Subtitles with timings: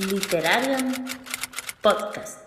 [0.00, 0.92] Literarium
[1.80, 2.40] Podcast.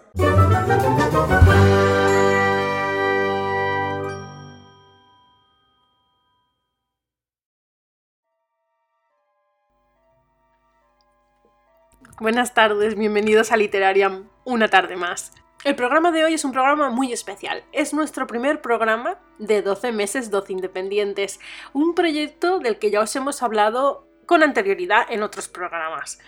[12.20, 15.32] Buenas tardes, bienvenidos a Literarium, una tarde más.
[15.64, 17.64] El programa de hoy es un programa muy especial.
[17.72, 21.40] Es nuestro primer programa de 12 meses, 12 independientes.
[21.72, 26.20] Un proyecto del que ya os hemos hablado con anterioridad en otros programas.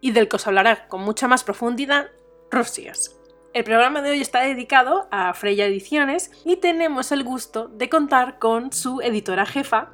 [0.00, 2.10] Y del que os hablará con mucha más profundidad
[2.50, 3.16] Rosias.
[3.56, 8.38] El programa de hoy está dedicado a Freya Ediciones y tenemos el gusto de contar
[8.38, 9.92] con su editora jefa,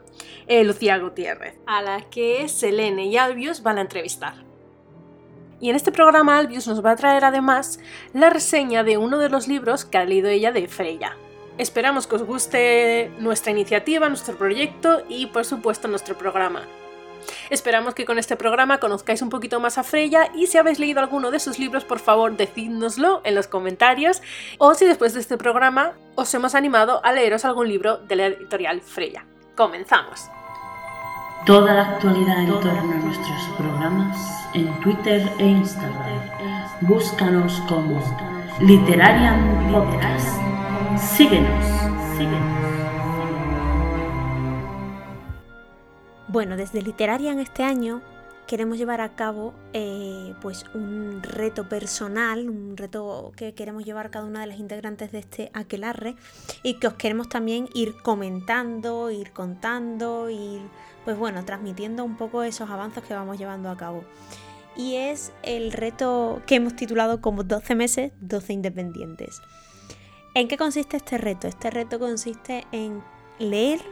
[0.49, 4.35] eh, Lucía Gutiérrez, a la que Selene y Albius van a entrevistar.
[5.61, 7.79] Y en este programa Albius nos va a traer además
[8.13, 11.17] la reseña de uno de los libros que ha leído ella de Freya.
[11.57, 16.67] Esperamos que os guste nuestra iniciativa, nuestro proyecto y por supuesto nuestro programa.
[17.51, 21.01] Esperamos que con este programa conozcáis un poquito más a Freya y si habéis leído
[21.01, 24.23] alguno de sus libros, por favor, decídnoslo en los comentarios
[24.59, 28.27] o si después de este programa os hemos animado a leeros algún libro de la
[28.27, 29.25] editorial Freya.
[29.57, 30.29] Comenzamos.
[31.47, 34.17] Toda la actualidad en torno a nuestros programas
[34.55, 36.31] en Twitter e Instagram.
[36.83, 38.01] Búscanos como
[38.61, 40.39] Literarian Podcast.
[40.97, 41.65] Síguenos,
[42.17, 43.02] síguenos.
[46.33, 48.01] Bueno, desde Literarian este año
[48.47, 54.25] queremos llevar a cabo eh, pues un reto personal, un reto que queremos llevar cada
[54.25, 56.17] una de las integrantes de este aquelarre
[56.63, 60.63] y que os queremos también ir comentando, ir contando, ir
[61.05, 64.03] pues bueno, transmitiendo un poco esos avances que vamos llevando a cabo
[64.75, 69.43] y es el reto que hemos titulado como 12 meses, 12 independientes.
[70.33, 71.47] ¿En qué consiste este reto?
[71.47, 73.03] Este reto consiste en
[73.39, 73.83] leer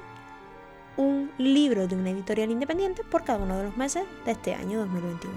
[0.97, 4.79] un libro de una editorial independiente por cada uno de los meses de este año
[4.81, 5.35] 2021.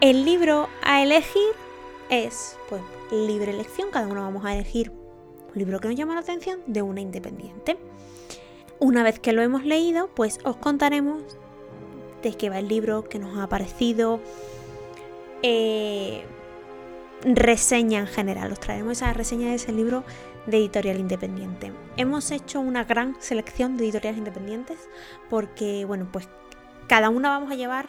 [0.00, 1.52] El libro a elegir
[2.10, 6.20] es pues libre elección, cada uno vamos a elegir un libro que nos llama la
[6.20, 7.78] atención de una independiente.
[8.78, 11.22] Una vez que lo hemos leído, pues os contaremos
[12.22, 14.20] de qué va el libro, qué nos ha parecido,
[15.42, 16.24] eh,
[17.24, 18.52] reseña en general.
[18.52, 20.04] Os traeremos esa reseña de ese libro
[20.46, 21.72] de editorial independiente.
[21.96, 24.78] Hemos hecho una gran selección de editoriales independientes
[25.28, 26.28] porque, bueno, pues
[26.88, 27.88] cada una vamos a llevar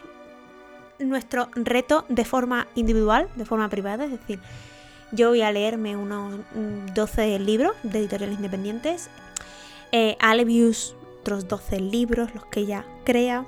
[0.98, 4.40] nuestro reto de forma individual, de forma privada, es decir,
[5.12, 6.40] yo voy a leerme unos
[6.94, 9.08] 12 libros de editoriales independientes,
[9.92, 13.44] eh, Alevius otros 12 libros, los que ella crea,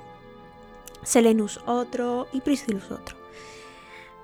[1.03, 3.20] Selenus otro y Priscillus otro.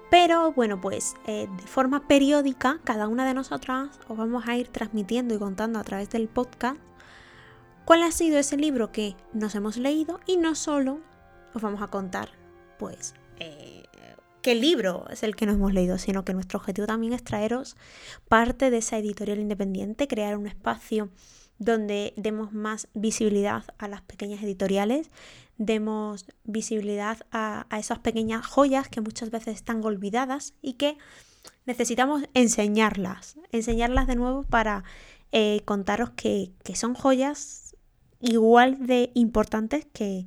[0.09, 4.69] Pero bueno, pues eh, de forma periódica, cada una de nosotras os vamos a ir
[4.69, 6.79] transmitiendo y contando a través del podcast
[7.85, 11.00] cuál ha sido ese libro que nos hemos leído y no solo
[11.53, 12.29] os vamos a contar,
[12.78, 13.84] pues, eh,
[14.41, 17.75] qué libro es el que nos hemos leído, sino que nuestro objetivo también es traeros
[18.29, 21.09] parte de esa editorial independiente, crear un espacio
[21.59, 25.09] donde demos más visibilidad a las pequeñas editoriales,
[25.57, 30.97] demos visibilidad a, esas pequeñas joyas que muchas veces están olvidadas y que
[31.66, 34.84] necesitamos enseñarlas, enseñarlas de nuevo para
[35.31, 37.75] eh, contaros que, son joyas
[38.19, 40.25] igual de importantes que,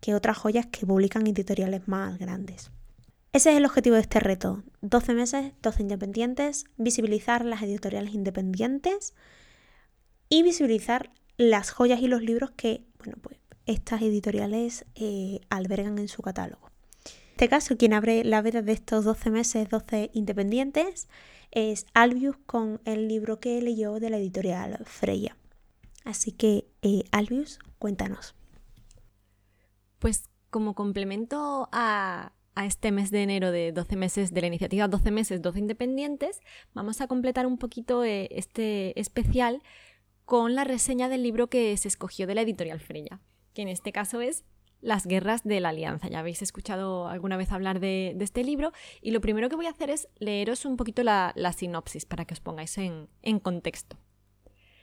[0.00, 2.70] que otras joyas que publican editoriales más grandes.
[3.32, 4.62] Ese es el objetivo de este reto.
[4.82, 9.14] 12 meses, 12 independientes, visibilizar las editoriales independientes
[10.28, 13.31] y visibilizar las joyas y los libros que, bueno, pues
[13.66, 16.70] estas editoriales eh, albergan en su catálogo.
[17.04, 21.08] En este caso, quien abre la veda de estos 12 meses, 12 independientes,
[21.50, 25.36] es Albius con el libro que leyó de la editorial Freya.
[26.04, 28.34] Así que, eh, Albius, cuéntanos.
[29.98, 32.32] Pues como complemento a,
[32.64, 36.40] este mes de enero de 12 meses de la iniciativa 12 meses, 12 independientes,
[36.74, 39.62] vamos a completar un poquito eh, este especial
[40.26, 43.20] con la reseña del libro que se escogió de la editorial Freya
[43.54, 44.44] que en este caso es
[44.80, 46.08] Las guerras de la alianza.
[46.08, 49.70] Ya habéis escuchado alguna vez hablar de, este libro y lo primero que voy a
[49.70, 53.96] hacer es leeros un poquito la, sinopsis para que os pongáis en, en contexto.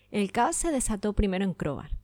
[0.09, 1.97] El caos se desató primero en Crobar.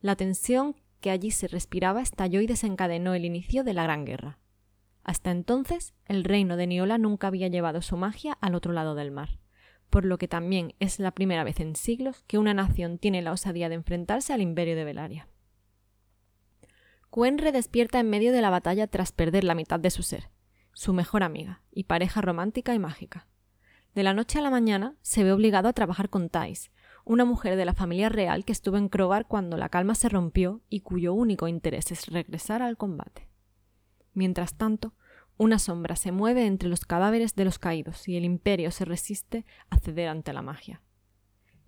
[0.00, 4.38] La tensión que allí se respiraba estalló y desencadenó el inicio de la Gran Guerra.
[5.04, 9.10] Hasta entonces, el reino de Niola nunca había llevado su magia al otro lado del
[9.10, 9.38] mar,
[9.90, 13.32] por lo que también es la primera vez en siglos que una nación tiene la
[13.32, 15.28] osadía de enfrentarse al imperio de Belaria.
[17.14, 20.30] Quen redespierta en medio de la batalla tras perder la mitad de su ser,
[20.72, 23.28] su mejor amiga y pareja romántica y mágica.
[23.94, 26.72] De la noche a la mañana se ve obligado a trabajar con Thais,
[27.04, 30.62] una mujer de la familia real que estuvo en Crobar cuando la calma se rompió
[30.68, 33.28] y cuyo único interés es regresar al combate.
[34.12, 34.94] Mientras tanto,
[35.36, 39.44] Una sombra se mueve entre los cadáveres de los caídos y el imperio se resiste
[39.70, 40.82] a ceder ante la magia.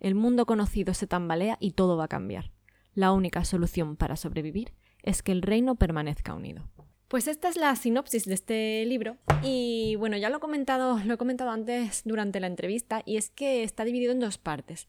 [0.00, 2.50] El mundo conocido se tambalea y todo va a cambiar.
[2.94, 4.72] La única solución para sobrevivir
[5.06, 6.68] es que el reino permanezca unido.
[7.08, 11.14] Pues esta es la sinopsis de este libro y bueno, ya lo he comentado, lo
[11.14, 14.88] he comentado antes durante la entrevista y es que está dividido en dos partes.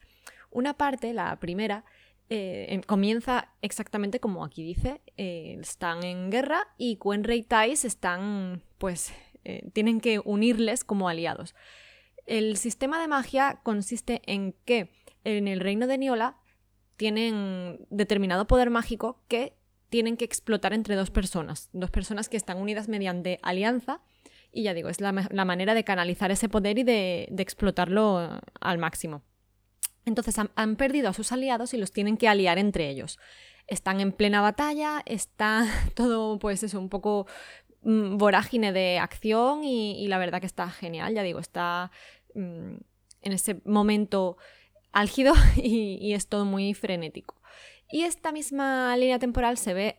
[0.50, 1.86] Una parte, la primera,
[2.30, 7.86] eh, em, comienza exactamente como aquí dice, eh, están en guerra y Quenray y Thais
[7.86, 9.14] están, pues,
[9.44, 11.54] eh, tienen que unirles como aliados.
[12.26, 14.90] El sistema de magia consiste en que
[15.24, 16.38] en el reino de Niola
[16.98, 19.57] tienen determinado poder mágico que
[19.90, 24.02] tienen que explotar entre dos personas, dos personas que están unidas mediante alianza
[24.52, 29.22] y ya digo, es la, manera de canalizar ese poder y de explotarlo al máximo.
[30.08, 33.20] Entonces han, perdido a sus aliados y los tienen que aliar entre ellos.
[33.68, 37.28] Están en plena batalla, está todo, pues eso, un poco
[37.82, 41.92] mm, vorágine de acción y, la verdad que está genial, ya digo, está
[42.36, 42.76] mm,
[43.22, 44.38] en ese momento
[44.94, 47.36] álgido y, es todo muy frenético.
[47.90, 49.98] Y esta misma línea temporal se ve,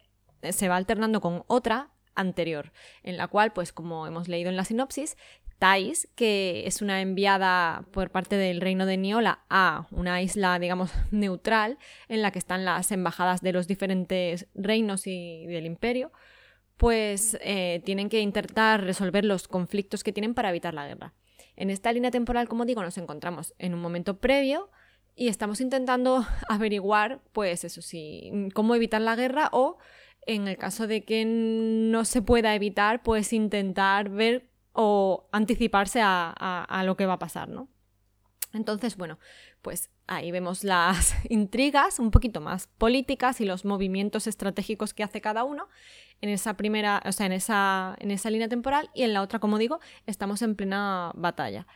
[0.50, 4.64] se va alternando con otra anterior, en la cual, pues como hemos leído en la
[4.64, 5.17] sinopsis,
[5.58, 10.93] Thais, que es una enviada por parte del reino de Niola a una isla, digamos,
[11.11, 16.12] neutral, en la que están las embajadas de los diferentes reinos y del imperio,
[16.76, 21.14] pues eh, tienen que intentar resolver los conflictos que tienen para evitar la guerra.
[21.56, 24.70] En esta línea temporal, como digo, nos encontramos en un momento previo
[25.19, 29.79] y estamos intentando averiguar, pues eso sí, cómo evitar la guerra o,
[30.26, 36.82] en el caso de que no se pueda evitar, pues intentar ver o anticiparse a,
[36.85, 37.69] lo que va a pasar, ¿no?
[38.53, 39.19] Entonces, bueno,
[39.61, 45.21] pues ahí vemos las intrigas un poquito más políticas y los movimientos estratégicos que hace
[45.21, 45.69] cada uno
[46.21, 49.41] en esa primera, o sea, en esa, en esa línea temporal y en la otra,
[49.41, 51.67] como digo, estamos en plena batalla.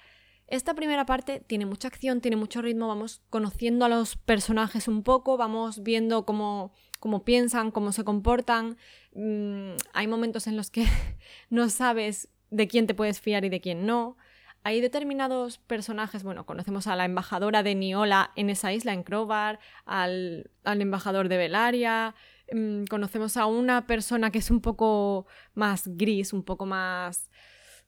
[0.53, 5.03] Esta primera parte tiene mucha acción, tiene mucho ritmo, vamos conociendo a los personajes un
[5.03, 8.77] poco, vamos viendo cómo, cómo piensan, cómo se comportan.
[9.15, 10.85] Mm, hay momentos en los que
[11.49, 14.19] no sabes de quién te puedes fiar y de quién no.
[14.63, 19.59] Hay determinados personajes, bueno, conocemos a la embajadora de Niola en esa isla, en Crobar,
[19.87, 22.15] al, embajador de Velaria,
[22.53, 27.31] mm, conocemos a una persona que es un poco más gris, un poco más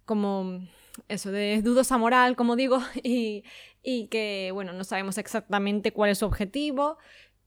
[0.06, 0.60] como
[1.08, 3.44] eso, de dudosa moral, como digo, y,
[3.82, 6.98] y que, bueno, no sabemos exactamente cuál es su objetivo,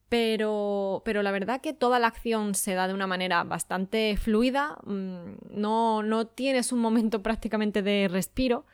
[0.09, 4.77] pero, pero la verdad que toda la acción se da de una manera bastante fluida,
[4.85, 8.65] mm, no, no tienes un momento prácticamente de respiro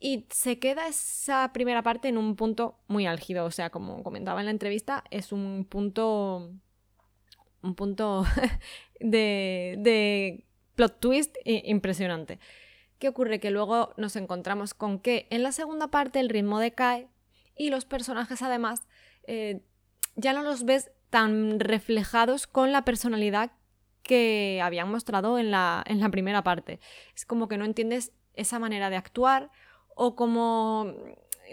[0.00, 4.40] y se queda esa primera parte en un punto muy álgido, o sea, como comentaba
[4.40, 6.52] en la entrevista, es un punto
[7.62, 8.24] un punto
[9.00, 10.44] de, de
[10.74, 12.38] plot twist impresionante.
[12.98, 13.40] ¿Qué ocurre?
[13.40, 17.08] Que luego nos encontramos con que en la segunda parte el ritmo decae
[17.56, 18.86] y los personajes además
[19.24, 19.62] eh,
[20.16, 23.52] ya no los ves tan reflejados con la personalidad
[24.02, 26.80] que habían mostrado en la, en la primera parte.
[27.14, 29.50] Es como que no entiendes esa manera de actuar
[29.94, 30.94] o como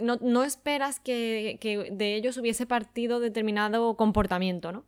[0.02, 1.58] no, esperas que,
[1.92, 4.86] de ellos hubiese partido determinado comportamiento, ¿no?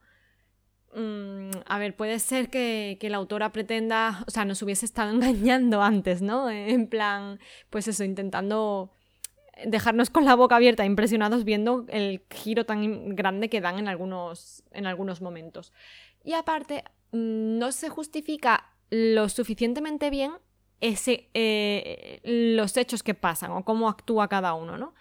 [0.97, 5.11] Mm, a ver, puede ser que, que, la autora pretenda, o sea, nos hubiese estado
[5.13, 6.49] engañando antes, ¿no?
[6.49, 7.39] En plan,
[7.69, 8.91] pues eso, intentando
[9.65, 14.63] dejarnos con la boca abierta, impresionados viendo el giro tan grande que dan en algunos,
[14.71, 15.71] en algunos momentos.
[16.23, 20.31] Y aparte, mm, no se justifica lo suficientemente bien
[20.81, 24.93] ese, eh, los hechos que pasan o cómo actúa cada uno, ¿no?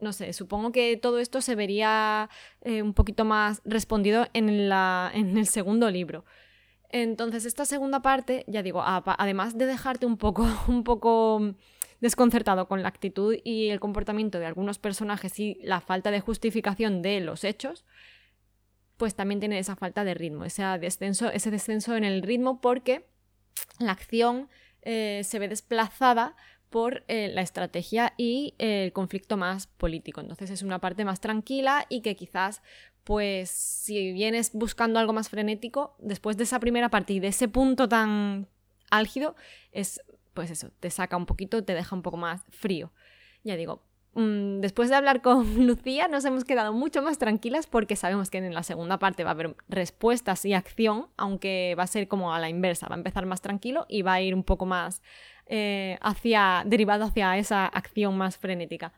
[0.00, 2.28] No sé, supongo que todo esto se vería
[2.62, 6.24] eh, un poquito más respondido en, la, en el segundo libro.
[6.90, 11.54] Entonces, esta segunda parte, ya digo, además de dejarte un poco, un poco
[12.00, 17.02] desconcertado con la actitud y el comportamiento de algunos personajes y la falta de justificación
[17.02, 17.84] de los hechos,
[18.96, 23.06] pues también tiene esa falta de ritmo, ese descenso, ese descenso en el ritmo porque
[23.78, 24.48] la acción
[24.82, 26.36] eh, se ve desplazada
[26.70, 30.20] por eh, la estrategia y el conflicto más político.
[30.20, 32.62] Entonces es una parte más tranquila y que quizás,
[33.04, 37.48] pues, si vienes buscando algo más frenético, después de esa primera parte y de ese
[37.48, 38.48] punto tan
[38.90, 39.36] álgido,
[39.72, 40.00] es
[40.36, 42.92] pues eso, te saca un poquito, te deja un poco más frío.
[43.42, 43.82] Ya digo,
[44.16, 48.38] mm, después de hablar con Lucía nos hemos quedado mucho más tranquilas porque sabemos que
[48.38, 52.34] en la segunda parte va a haber respuestas y acción, aunque va a ser como
[52.34, 55.02] a la inversa, va a empezar más tranquilo y va a ir un poco más
[55.46, 58.92] eh, hacia, derivado hacia esa acción más frenética.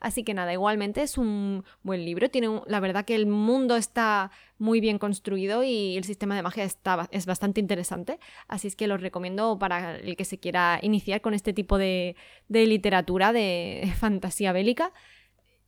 [0.00, 2.30] Así que nada, igualmente es un buen libro.
[2.30, 6.64] Tiene la verdad que el mundo está muy bien construido y el sistema de magia
[6.64, 8.18] está, es bastante interesante.
[8.48, 12.16] Así es que lo recomiendo para el que se quiera iniciar con este tipo de,
[12.48, 14.92] de literatura de fantasía bélica.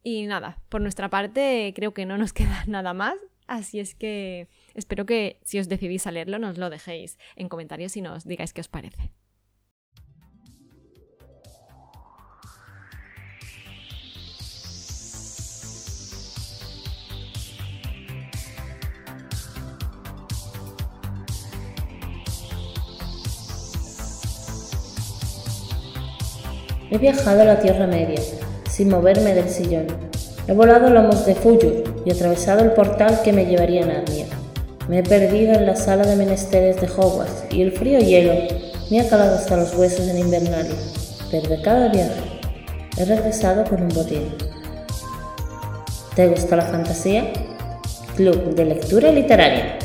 [0.02, 3.14] Y nada, por nuestra parte creo que no nos queda nada más.
[3.46, 7.96] Así es que espero que si os decidís a leerlo nos lo dejéis en comentarios
[7.98, 9.12] y nos digáis qué os parece.
[26.92, 28.20] He viajado a la Tierra Media,
[28.70, 29.86] sin moverme del sillón.
[30.46, 34.26] He volado lomos de Fuyur y atravesado el portal que me llevaría a Narnia.
[34.90, 38.34] Me he perdido en la sala de menesteres de Hogwarts y el frío hielo
[38.90, 40.74] me ha calado hasta los huesos en Invernalia.
[41.30, 42.20] Pero de cada viaje
[42.98, 44.28] he regresado con un botín.
[46.14, 47.32] ¿Te gusta la fantasía?
[48.16, 49.78] Club de Lectura Literaria.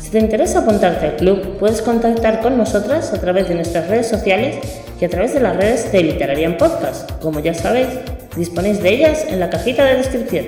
[0.00, 4.08] Si te interesa apuntarte al club, puedes contactar con nosotras a través de nuestras redes
[4.08, 7.10] sociales y a través de las redes de Literarian Podcast.
[7.20, 7.88] Como ya sabéis,
[8.36, 10.46] disponéis de ellas en la cajita de descripción.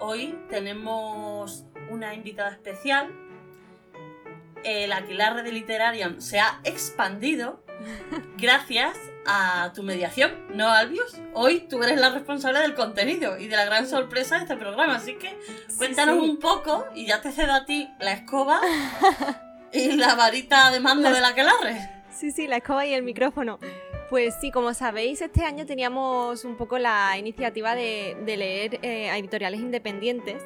[0.00, 3.10] Hoy tenemos una invitada especial.
[4.64, 7.64] El aquelarre de Literarian se ha expandido
[8.36, 8.98] gracias
[9.30, 11.16] a tu mediación, ¿no, Albius?
[11.34, 14.96] Hoy tú eres la responsable del contenido y de la gran sorpresa de este programa,
[14.96, 15.38] así que
[15.76, 18.60] cuéntanos un poco y ya te cedo a ti la escoba
[19.72, 21.90] y la varita de mando de la aquelarre.
[22.12, 23.58] Sí, sí, la escoba y el micrófono.
[24.10, 29.18] Pues sí, como sabéis, este año teníamos un poco la iniciativa de, leer eh, a
[29.18, 30.42] editoriales independientes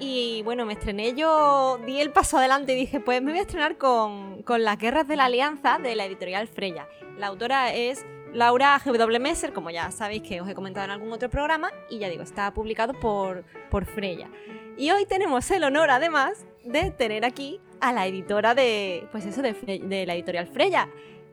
[0.00, 3.42] y bueno, me estrené yo, di el paso adelante y dije, pues me voy a
[3.42, 6.88] estrenar con, Las Guerras de la Alianza de la editorial Freya.
[7.18, 9.18] La autora es Laura G.W.
[9.18, 12.22] Messer, como ya sabéis que os he comentado en algún otro programa, y ya digo,
[12.22, 14.28] está publicado por, por Freya.
[14.76, 19.42] Y hoy tenemos el honor, además, de tener aquí a la editora de, pues eso,
[19.42, 20.88] de, la editorial Freya.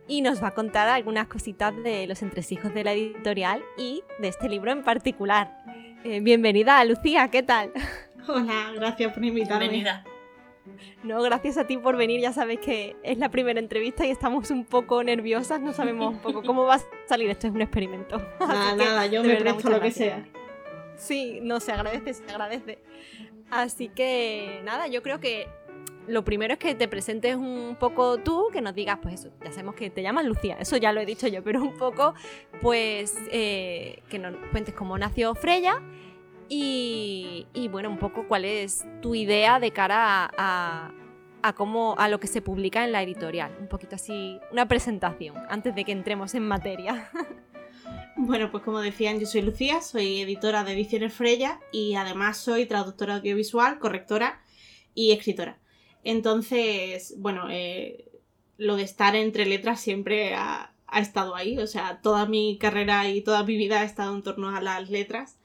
[0.08, 4.30] Y nos va a contar algunas cositas de los entresijos de la editorial y de
[4.30, 5.64] este libro en particular.
[6.04, 7.72] Eh, bienvenida, Lucía, ¿qué tal?
[8.28, 9.68] Hola, gracias por invitarme.
[9.68, 10.04] Bienvenida.
[11.04, 12.22] No, gracias a ti por venir.
[12.22, 15.62] Ya sabes que es la primera entrevista y estamos un poco nerviosas.
[15.62, 17.30] No sabemos un poco cómo va a salir.
[17.30, 18.18] Esto es un experimento.
[18.40, 20.26] Nada, nada, yo me presto lo que sea.
[20.96, 22.80] Sí, no, se agradece, se agradece.
[23.50, 25.48] Así que nada, yo creo que
[26.08, 29.52] lo primero es que te presentes un poco tú, que nos digas, pues eso, ya
[29.52, 32.14] sabemos que te llamas Lucía, eso ya lo he dicho yo, pero un poco,
[32.62, 35.82] pues, eh, que nos cuentes cómo nació Freya
[36.50, 37.07] y,
[37.70, 40.92] bueno, un poco cuál es tu idea de cara a,
[41.56, 43.56] cómo, a lo que se publica en la editorial.
[43.60, 47.10] Un poquito así, una presentación antes de que entremos en materia.
[48.20, 52.66] Bueno, pues como decían, yo soy Lucía, soy editora de Ediciones Freya y además soy
[52.66, 54.42] traductora audiovisual, correctora
[54.96, 55.60] y escritora.
[56.04, 58.10] Entonces, bueno, eh,
[58.58, 63.08] lo de estar entre letras siempre ha, ha, estado ahí, o sea, toda mi carrera
[63.08, 65.38] y toda mi vida ha estado en torno a las letras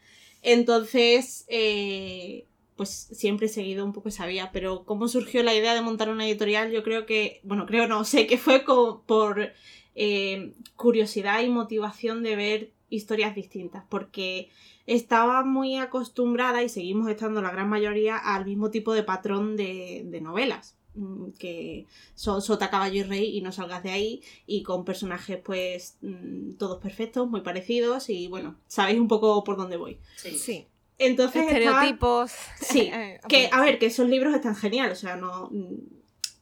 [0.42, 2.46] entonces, eh,
[2.76, 6.11] pues siempre he seguido un poco esa vía, pero cómo surgió la idea de montar
[6.11, 9.52] una editorial, yo creo que, bueno, creo no, sé que fue por
[9.94, 14.50] eh, curiosidad y motivación de ver historias distintas, porque
[14.87, 20.20] estaba muy acostumbrada y seguimos estando la gran mayoría al mismo tipo de patrón de
[20.20, 20.76] novelas.
[20.94, 25.38] Mm, que son sota, caballo y rey y no salgas de ahí y con personajes
[25.42, 29.99] pues mm, todos perfectos, muy parecidos y bueno, sabéis un poco por dónde voy.
[30.16, 30.66] Sí.
[30.99, 32.32] Entonces estereotipos.
[32.61, 35.50] Sí, eh, que a ver, que esos libros están geniales, o sea, no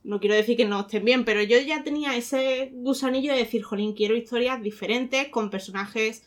[0.02, 3.62] no quiero decir que no estén bien, pero yo ya tenía ese gusanillo de decir,
[3.62, 6.24] jolín, quiero historias diferentes con personajes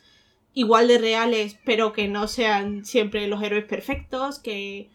[0.54, 4.88] igual de reales, pero que no sean siempre los héroes perfectos, que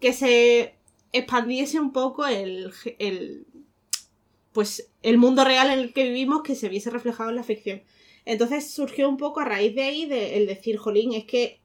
[0.00, 0.74] que se
[1.12, 2.72] expandiese un poco el,
[4.52, 7.82] pues el mundo real en el que vivimos que se viese reflejado en la ficción.
[8.24, 11.60] Entonces surgió un poco a raíz de ahí el decir, jolín, es que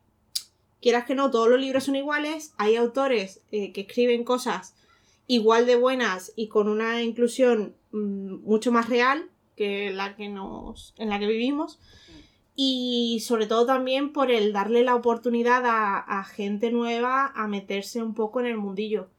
[0.81, 4.75] quieras que no, todos los libros son iguales, hay autores eh, que escriben cosas
[5.27, 10.93] igual de buenas y con una inclusión mm, mucho más real que la que nos
[10.97, 11.79] en la que vivimos
[12.55, 18.13] y sobre todo también por el darle la oportunidad a gente nueva a meterse un
[18.13, 19.09] poco en el mundillo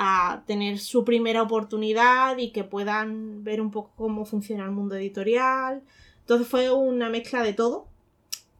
[0.00, 4.94] a tener su primera oportunidad y que puedan ver un poco cómo funciona el mundo
[4.94, 5.82] editorial.
[6.20, 7.88] Entonces fue una mezcla de todo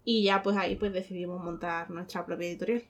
[0.04, 2.82] y ya pues ahí pues decidimos montar nuestra propia editorial.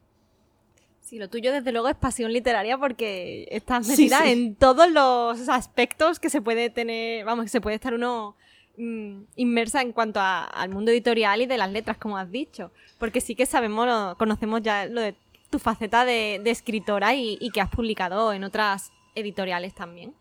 [1.03, 6.19] Sí, lo tuyo desde luego es pasión literaria porque estás metida en todos los aspectos
[6.19, 8.35] que se puede tener, vamos, que se puede estar uno
[8.79, 12.71] mm, inmersa en cuanto al mundo editorial y de las letras, como has dicho.
[12.99, 15.15] Porque sí que sabemos, conocemos ya lo de
[15.51, 20.15] tu faceta de, escritora y, que has publicado en otras editoriales también.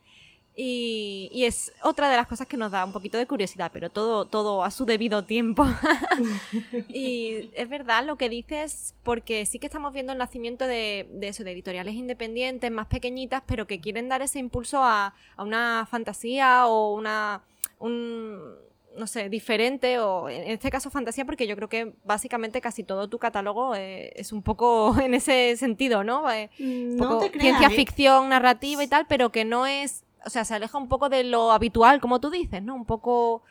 [0.56, 4.26] Y, es otra de las cosas que nos da un poquito de curiosidad, pero todo,
[4.26, 5.66] todo a su debido tiempo.
[6.90, 11.44] y es verdad lo que dices, porque sí que estamos viendo el nacimiento de, eso,
[11.44, 16.94] de editoriales independientes, más pequeñitas, pero que quieren dar ese impulso a, una fantasía o
[16.94, 17.44] una.
[17.80, 18.67] Un,
[18.98, 23.08] no sé, diferente, o en este caso fantasía, porque yo creo que básicamente casi todo
[23.08, 26.30] tu catálogo eh, es un poco en ese sentido, ¿no?
[26.32, 27.76] Eh, no ciencia ¿eh?
[27.76, 31.24] ficción, narrativa y tal, pero que no es o sea, se aleja un poco de
[31.24, 32.76] lo habitual, como tú dices, ¿no?
[32.76, 33.44] Un poco...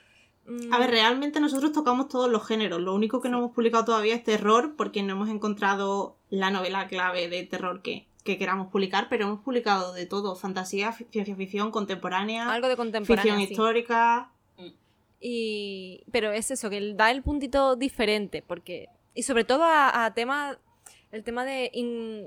[0.47, 2.81] Mm, A ver, realmente nosotros tocamos todos los géneros.
[2.81, 6.87] Lo único que no hemos publicado todavía es terror, porque no hemos encontrado la novela
[6.87, 12.53] clave de terror que, queramos publicar, pero hemos publicado de todo: fantasía, ciencia ficción, contemporánea,
[12.53, 14.31] algo de contemporánea, ficción histórica.
[15.20, 16.04] Y...
[16.12, 18.88] Pero es eso, que da el puntito diferente, porque.
[19.14, 20.58] Y sobre todo a, temas.
[21.12, 21.70] El tema de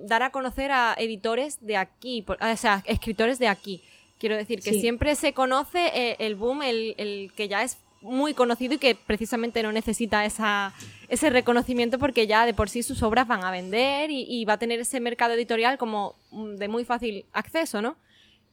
[0.03, 3.83] dar a conocer a editores de aquí, o sea, escritores de aquí.
[4.19, 8.73] Quiero decir que siempre se conoce eh, el boom, el, que ya es muy conocido
[8.73, 10.73] y que precisamente no necesita esa,
[11.07, 14.59] ese reconocimiento porque ya de por sí sus obras van a vender y, va a
[14.59, 17.97] tener ese mercado editorial como mm, de muy fácil acceso, ¿no?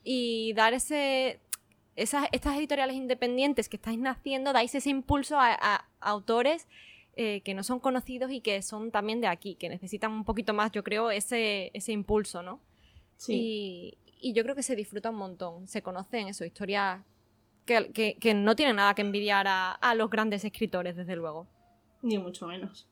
[0.04, 1.40] Y dar ese...
[1.96, 6.68] Esas, estas editoriales independientes que estáis naciendo, dais ese impulso a, autores
[7.16, 10.52] eh, que no son conocidos y que son también de aquí, que necesitan un poquito
[10.54, 12.60] más, yo creo, ese, ese impulso, ¿no?
[13.16, 15.66] Sí y yo creo que se disfruta un montón.
[15.66, 17.04] Se conocen eso, historias
[17.64, 21.46] que, que, no tienen nada que envidiar a, los grandes escritores, desde luego.
[22.02, 22.88] Ni mucho menos.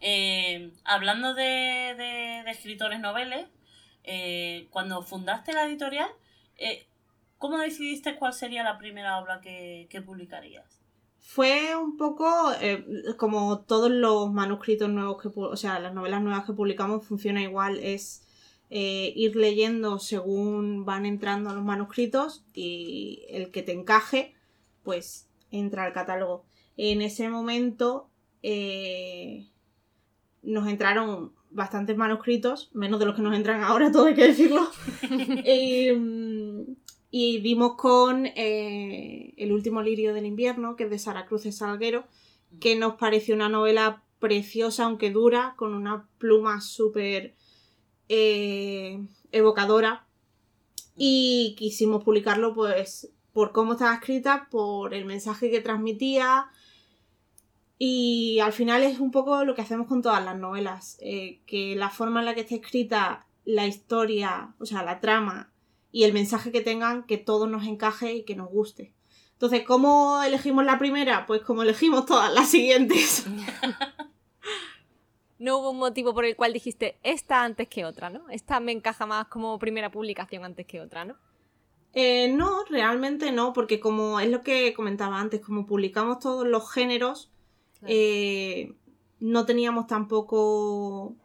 [0.00, 3.48] Eh, hablando de, escritores noveles,
[4.04, 6.08] eh, cuando fundaste la editorial,
[6.56, 6.86] eh,
[7.42, 10.80] ¿cómo decidiste cuál sería la primera obra que, que publicarías?
[11.18, 12.30] Fue un poco
[13.16, 17.80] como todos los manuscritos nuevos que, o sea, las novelas nuevas que publicamos funciona igual,
[17.80, 18.22] es
[18.70, 24.34] eh, ir leyendo según van entrando los manuscritos y el que te encaje,
[24.84, 26.44] pues entra al catálogo.
[26.76, 28.08] En ese momento
[28.44, 29.48] eh,
[30.42, 34.70] nos entraron bastantes manuscritos, menos de los que nos entran ahora, todo hay que decirlo.
[37.14, 42.04] y, vimos con eh, El último lirio del invierno, que es de Sara Cruz Salguero,
[42.58, 47.34] que nos pareció una novela preciosa, aunque dura, con una pluma súper
[48.08, 50.06] eh, evocadora.
[50.96, 56.46] Y quisimos publicarlo pues por cómo estaba escrita, por el mensaje que transmitía.
[57.76, 61.76] Y al final es un poco lo que hacemos con todas las novelas, eh, que
[61.76, 65.51] la forma en la que está escrita la historia, o sea, la trama
[65.92, 68.92] y el mensaje que tengan, que todo nos encaje y que nos guste.
[69.34, 71.26] Entonces, ¿cómo elegimos la primera?
[71.26, 73.26] Pues como elegimos todas las siguientes.
[75.38, 78.28] no hubo un motivo por el cual dijiste esta antes que otra, ¿no?
[78.30, 81.16] Esta me encaja más como primera publicación antes que otra, ¿no?
[81.94, 86.72] Eh, no, realmente no, porque como es lo que comentaba antes, como publicamos todos los
[86.72, 87.30] géneros,
[87.86, 88.72] eh,
[89.18, 91.16] no teníamos tampoco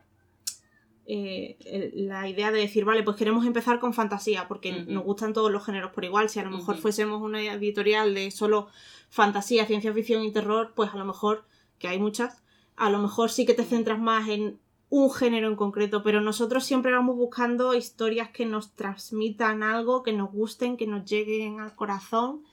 [1.10, 5.50] eh, la idea de decir, vale, pues queremos empezar con fantasía, porque nos gustan todos
[5.50, 6.30] los géneros por igual.
[6.30, 8.67] Si a lo mejor fuésemos una editorial de solo
[9.10, 11.46] fantasía, ciencia ficción y terror, pues a lo mejor,
[11.80, 12.43] que hay muchas,
[12.76, 16.65] a lo mejor sí que te centras más en un género en concreto, pero nosotros
[16.65, 21.74] siempre vamos buscando historias que nos transmitan algo, que nos gusten, que nos lleguen al
[21.74, 22.43] corazón.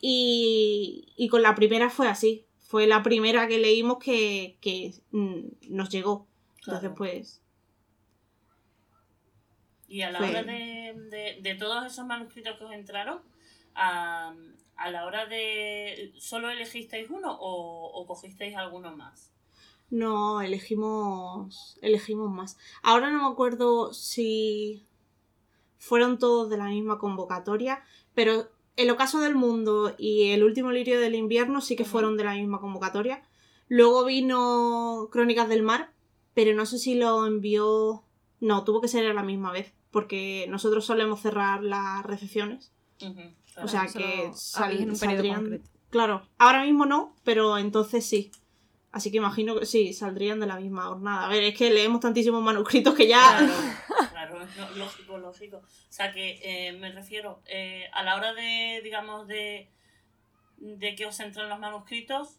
[0.00, 2.44] Y, con la primera fue así.
[2.58, 4.58] Fue la primera que leímos que,
[5.10, 6.26] mm, nos llegó.
[6.58, 7.42] Entonces, pues.
[9.88, 13.20] Y a la hora de, todos esos manuscritos que os entraron,
[13.74, 14.34] a,
[14.90, 16.12] la hora de.
[16.18, 19.32] ¿Solo elegisteis uno o, o cogisteis alguno más?
[19.90, 21.78] No, elegimos.
[21.80, 22.58] elegimos más.
[22.82, 24.84] Ahora no me acuerdo si
[25.78, 27.82] fueron todos de la misma convocatoria,
[28.14, 32.24] pero el ocaso del mundo y el último lirio del invierno sí que fueron de
[32.24, 33.22] la misma convocatoria.
[33.68, 35.92] Luego vino Crónicas del Mar,
[36.34, 38.04] pero no sé si lo envió.
[38.40, 42.70] No, tuvo que ser a la misma vez, porque nosotros solemos cerrar las recepciones.
[43.60, 45.60] O sea que saldrían.
[45.90, 48.30] Claro, ahora mismo no, pero entonces sí.
[48.92, 51.26] Así que imagino que sí, saldrían de la misma jornada.
[51.26, 53.38] A ver, es que leemos tantísimos manuscritos que ya.
[53.38, 55.56] Claro, claro lógico, lógico.
[55.56, 59.68] O sea que eh, me refiero, eh, a la hora de, digamos, de,
[60.58, 62.38] de que os entren los manuscritos,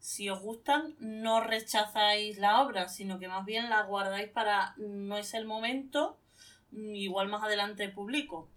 [0.00, 5.16] si os gustan, no rechazáis la obra, sino que más bien la guardáis para no
[5.16, 6.18] es el momento,
[6.72, 8.48] igual más adelante publico.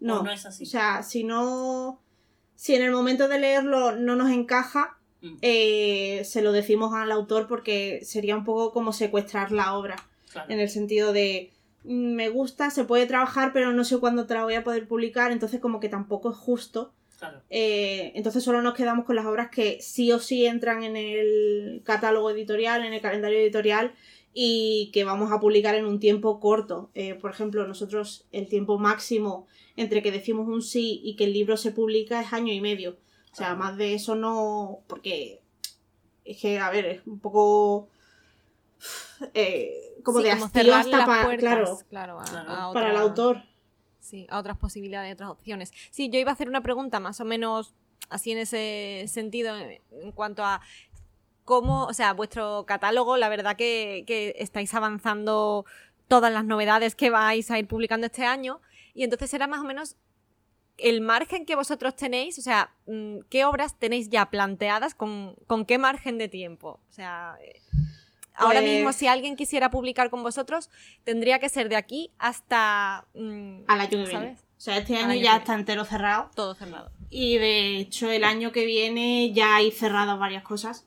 [0.00, 0.64] No, ¿O no es así?
[0.64, 2.00] O sea, si no.
[2.54, 7.12] Si en el momento de leerlo no nos encaja, Mm, eh, se lo decimos al
[7.12, 9.96] autor porque sería un poco como secuestrar la obra.
[10.32, 10.50] claro.
[10.52, 11.52] En el sentido de.
[11.84, 14.88] mm, Me gusta, se puede trabajar, pero no sé cuándo te la voy a poder
[14.88, 16.92] publicar, entonces como que tampoco es justo.
[17.18, 17.40] claro.
[17.50, 21.82] Eh, entonces solo nos quedamos con las obras que sí o sí entran en el
[21.84, 23.94] catálogo editorial, en el calendario editorial
[24.34, 26.90] y que vamos a publicar en un tiempo corto.
[26.94, 31.32] Eh, por ejemplo, nosotros el tiempo máximo entre que decimos un sí y que el
[31.32, 32.92] libro se publica es año y medio.
[33.32, 33.56] O sea, Claro.
[33.58, 34.80] más de eso no...
[34.86, 35.40] porque
[36.24, 37.88] es que, a ver, es un poco...
[39.34, 41.24] eh, como Sí, de como hastío hasta las para...
[41.24, 42.50] puertas, Claro, claro, a- Claro.
[42.52, 43.42] a para el autor.
[44.00, 45.72] Sí, a otras posibilidades, otras opciones.
[45.90, 47.72] Sí, yo iba a hacer una pregunta más o menos
[48.08, 50.60] así en ese sentido, en en cuanto a
[51.44, 55.64] cómo, o sea, vuestro catálogo, la verdad que, que estáis avanzando
[56.08, 58.60] todas las novedades que vais a ir publicando este año,
[58.94, 59.96] y entonces era más o menos
[60.78, 65.64] el margen que vosotros tenéis, o sea, mm, qué obras tenéis ya planteadas, con, con
[65.64, 66.80] qué margen de tiempo.
[66.90, 67.36] O sea,
[68.34, 70.70] ahora Pues- mismo si alguien quisiera publicar con vosotros,
[71.04, 73.06] tendría que ser de aquí hasta...
[73.14, 74.36] Al año que viene.
[74.56, 76.30] O sea, este año ya está entero cerrado.
[76.34, 76.90] Todo cerrado.
[77.10, 80.86] Y de hecho, el año que viene ya hay cerradas varias cosas.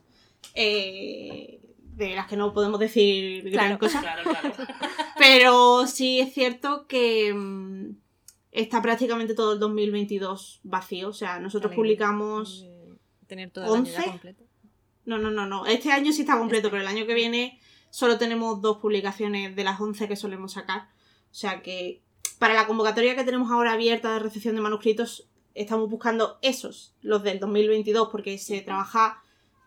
[0.55, 1.59] Eh,
[1.95, 3.79] de las que no podemos decir gran Claro.
[3.79, 4.01] cosa.
[4.01, 4.51] Claro, claro.
[5.17, 7.95] Pero sí es cierto que mm,
[8.51, 11.09] está prácticamente todo el 2022 vacío.
[11.09, 11.75] O sea, nosotros Alegre.
[11.81, 12.63] publicamos.
[12.65, 12.93] Eh,
[13.27, 14.09] Tener todo el año ya 11.
[14.09, 14.43] completo.
[15.05, 15.65] No, no, no, no.
[15.67, 16.77] Este año sí está completo, Este.
[16.77, 17.59] pero el año que viene
[17.91, 20.89] solo tenemos dos publicaciones de las 11 que solemos sacar.
[21.31, 22.01] O sea que
[22.39, 27.23] para la convocatoria que tenemos ahora abierta de recepción de manuscritos, estamos buscando esos, los
[27.23, 29.21] del 2022, porque se trabaja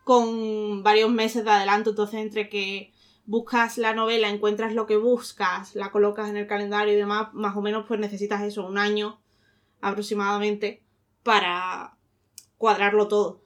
[0.09, 1.91] con varios meses de adelanto.
[1.91, 2.95] Entonces, entre que
[3.27, 7.55] buscas la novela, encuentras lo que buscas, la colocas en el calendario y demás, más
[7.55, 9.21] o menos pues necesitas eso, un año
[9.83, 10.83] aproximadamente
[11.23, 11.95] para
[12.57, 13.43] cuadrarlo todo.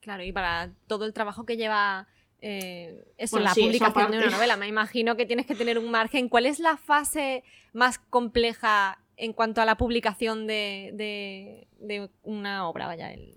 [0.00, 2.06] Claro, y para todo el trabajo que lleva
[2.40, 4.56] eh, eso, Bueno, la sí, publicación de una novela.
[4.56, 6.28] Me imagino que tienes que tener un margen.
[6.28, 12.68] ¿Cuál es la fase más compleja en cuanto a la publicación de, de- de una
[12.68, 12.86] obra?
[12.86, 13.34] Vaya, el-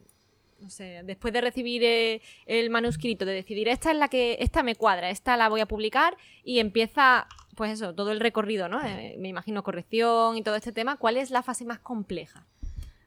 [1.03, 5.09] después de recibir eh, el manuscrito, de decidir esta es la que, esta me cuadra,
[5.09, 8.81] esta la voy a publicar y empieza, pues eso, todo el recorrido, ¿no?
[8.85, 10.97] Eh, me imagino corrección y todo este tema.
[10.97, 12.45] ¿Cuál es la fase más compleja?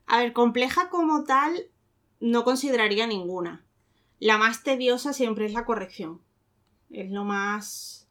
[0.06, 1.68] A ver, compleja como tal,
[2.20, 3.64] no consideraría ninguna.
[4.18, 6.20] La más tediosa siempre es la corrección.
[6.90, 8.08] Es lo más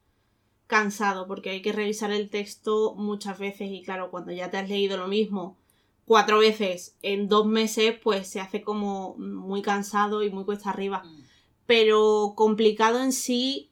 [0.68, 4.70] cansado porque hay que revisar el texto muchas veces y claro, cuando ya te has
[4.70, 5.58] leído lo mismo
[6.06, 11.04] cuatro veces en dos meses, pues se hace como muy cansado y muy cuesta arriba.
[11.04, 11.22] Mm,
[11.66, 13.72] Pero complicado en sí,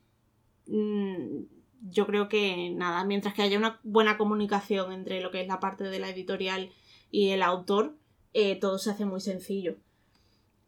[0.68, 1.44] mm,
[1.90, 5.60] yo creo que nada, mientras que haya una buena comunicación entre lo que es la
[5.60, 6.72] parte de la editorial
[7.10, 7.96] y el autor,
[8.34, 9.76] eh, todo se hace muy sencillo.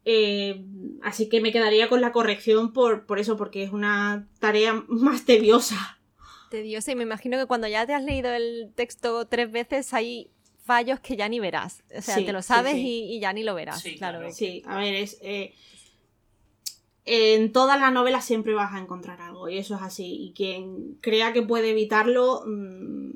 [0.04, 0.62] Eh,
[1.02, 5.24] así que me quedaría con la corrección por, por eso, porque es una tarea más
[5.24, 5.98] tediosa.
[6.50, 10.30] tediosa y me imagino que cuando ya te has leído el texto tres veces hay
[10.64, 11.82] fallos que ya ni verás.
[11.96, 13.04] O sea, Sí, te lo sabes sí.
[13.10, 13.80] Y, y ya ni lo verás.
[13.82, 14.18] Sí, claro.
[14.18, 14.34] claro.
[14.34, 15.18] Sí, a ver, es.
[15.22, 15.54] eh,
[17.06, 20.06] en todas las novelas siempre vas a encontrar algo, y eso es así.
[20.06, 23.10] Y quien crea que puede evitarlo, mm,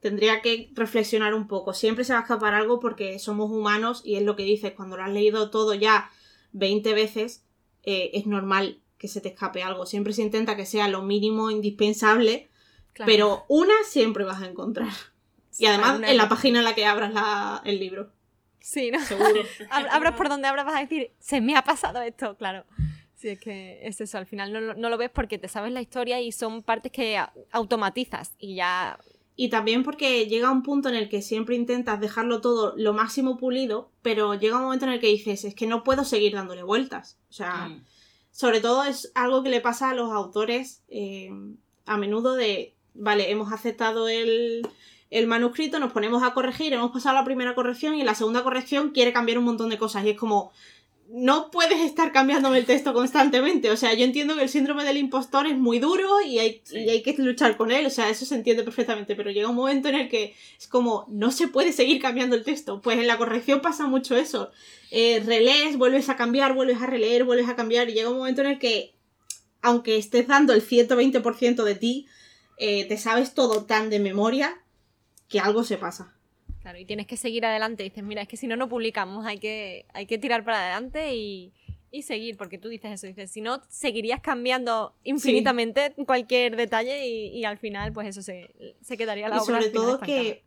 [0.00, 1.74] tendría que reflexionar un poco.
[1.74, 4.96] Siempre se va a escapar algo porque somos humanos, y es lo que dices, cuando
[4.96, 6.10] lo has leído todo ya
[6.52, 7.44] 20 veces,
[7.82, 9.86] eh, es normal que se te escape algo.
[9.86, 12.48] Siempre se intenta que sea lo mínimo indispensable,
[12.92, 13.10] Claro.
[13.10, 14.92] pero una siempre vas a encontrar.
[15.58, 18.10] Y además en la página en la que abras la- el libro,
[18.60, 19.00] Sí, ¿no?
[19.04, 19.42] seguro.
[19.70, 22.64] Ab- Abras por donde abras vas a decir, se me ha pasado esto, claro.
[23.14, 25.72] Sí, es que es eso, al final no, lo- no lo ves porque te sabes
[25.72, 28.98] la historia y son partes que a- automatizas y ya...
[29.38, 33.36] Y también porque llega un punto en el que siempre intentas dejarlo todo lo máximo
[33.36, 36.62] pulido, pero llega un momento en el que dices, es que no puedo seguir dándole
[36.62, 37.18] vueltas.
[37.28, 37.84] O sea, mm,
[38.30, 41.30] sobre todo es algo que le pasa a los autores eh,
[41.84, 44.66] a menudo de, vale, hemos aceptado el,
[45.10, 48.42] el manuscrito, nos ponemos a corregir, hemos pasado la primera corrección y en la segunda
[48.42, 50.52] corrección quiere cambiar un montón de cosas y es como,
[51.08, 53.70] no puedes estar cambiándome el texto constantemente.
[53.70, 56.78] O sea, yo entiendo que el síndrome del impostor es muy duro y hay, Sí.
[56.78, 59.54] y hay que luchar con él, o sea, eso se entiende perfectamente, pero llega un
[59.54, 62.80] momento en el que es como, no se puede seguir cambiando el texto.
[62.80, 64.50] Pues en la corrección pasa mucho eso.
[64.90, 68.40] Eh, relees, vuelves a cambiar, vuelves a releer, vuelves a cambiar y llega un momento
[68.40, 68.94] en el que,
[69.62, 72.06] aunque estés dando el 120% de ti,
[72.58, 74.60] eh, te sabes todo tan de memoria
[75.28, 76.12] que algo se pasa.
[76.60, 77.84] Claro, y tienes que seguir adelante.
[77.84, 81.14] Dices, mira, es que si no, no publicamos, hay que, hay que tirar para adelante
[81.14, 81.52] y,
[81.90, 87.44] y seguir, porque tú dices eso, dices, si no, seguirías cambiando infinitamente cualquier detalle y,
[87.44, 88.52] al final, pues eso se,
[88.96, 90.42] quedaría la y Sobre todo que,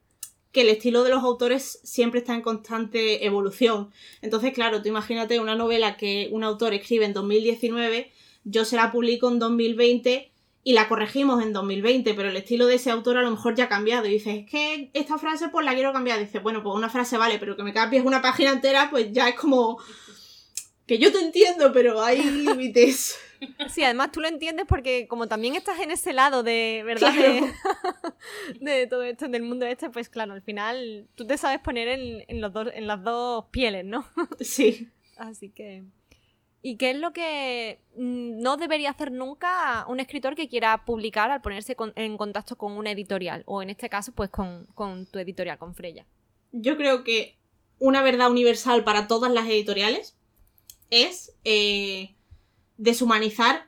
[0.51, 3.89] que, el estilo de los autores siempre está en constante evolución.
[4.21, 8.11] Entonces, claro, tú imagínate una novela que un autor escribe en 2019,
[8.43, 10.31] yo se la publico en 2020
[10.63, 13.65] y la corregimos en 2020, pero el estilo de ese autor a lo mejor ya
[13.65, 14.05] ha cambiado.
[14.07, 16.19] Y dices, es que esta frase pues la quiero cambiar.
[16.19, 19.29] Dices, bueno, pues una frase vale, pero que me cambies una página entera, pues ya
[19.29, 19.79] es como
[20.85, 23.17] que yo te entiendo, pero hay límites.
[23.69, 27.13] Sí, además tú lo entiendes porque como también estás en ese lado de, ¿verdad?
[28.59, 32.41] De, todo esto, del mundo este, pues claro, al final tú te sabes poner en,
[32.41, 34.05] los dos, en las dos pieles, ¿no?
[34.41, 34.89] Sí.
[35.15, 35.85] Así que...
[36.61, 41.31] ¿Y qué es lo que mm, no debería hacer nunca un escritor que quiera publicar
[41.31, 43.43] al ponerse en contacto con una editorial?
[43.45, 46.05] O en este caso, pues con, con tu editorial, con Freya.
[46.51, 47.37] Yo creo que
[47.79, 50.17] una verdad universal para todas las editoriales
[50.89, 52.15] es eh,
[52.77, 53.67] deshumanizar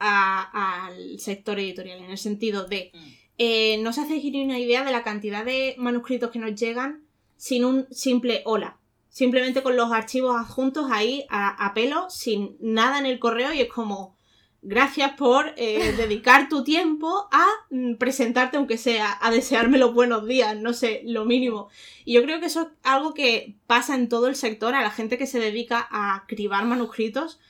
[0.00, 2.98] al sector editorial, en el sentido de mm.
[3.38, 7.04] eh, no se hace ni una idea de la cantidad de manuscritos que nos llegan
[7.36, 8.78] sin un simple hola.
[9.08, 13.68] Simplemente con los archivos adjuntos ahí a, pelo, sin nada en el correo, y es
[13.68, 14.16] como
[14.60, 20.26] gracias por eh, dedicar tu tiempo a mm, presentarte, aunque sea, a desearme los buenos
[20.26, 21.68] días, no sé, lo mínimo.
[22.04, 24.90] Y yo creo que eso es algo que pasa en todo el sector, a la
[24.90, 27.40] gente que se dedica a cribar manuscritos,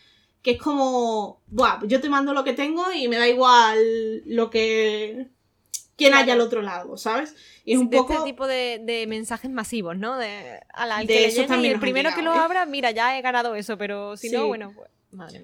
[0.43, 4.51] que es como, Buah, yo te mando lo que tengo y me da igual lo
[4.51, 5.29] que...
[5.99, 7.37] quién haya al otro lado, ¿sabes?
[7.67, 8.13] Y es un de este poco...
[8.15, 10.17] este tipo de, mensajes masivos, ¿no?
[10.17, 13.55] De, a la, que eso también el primero que lo abra, mira, ya he ganado
[13.55, 14.89] eso, pero si no, bueno, pues...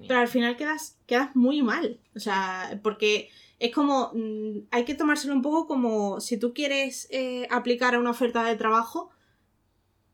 [0.07, 1.99] Pero al final quedas, quedas muy mal.
[2.15, 4.11] O sea, porque es como.
[4.13, 8.43] Mm, hay que tomárselo un poco como si tú quieres eh, aplicar a una oferta
[8.43, 9.09] de trabajo.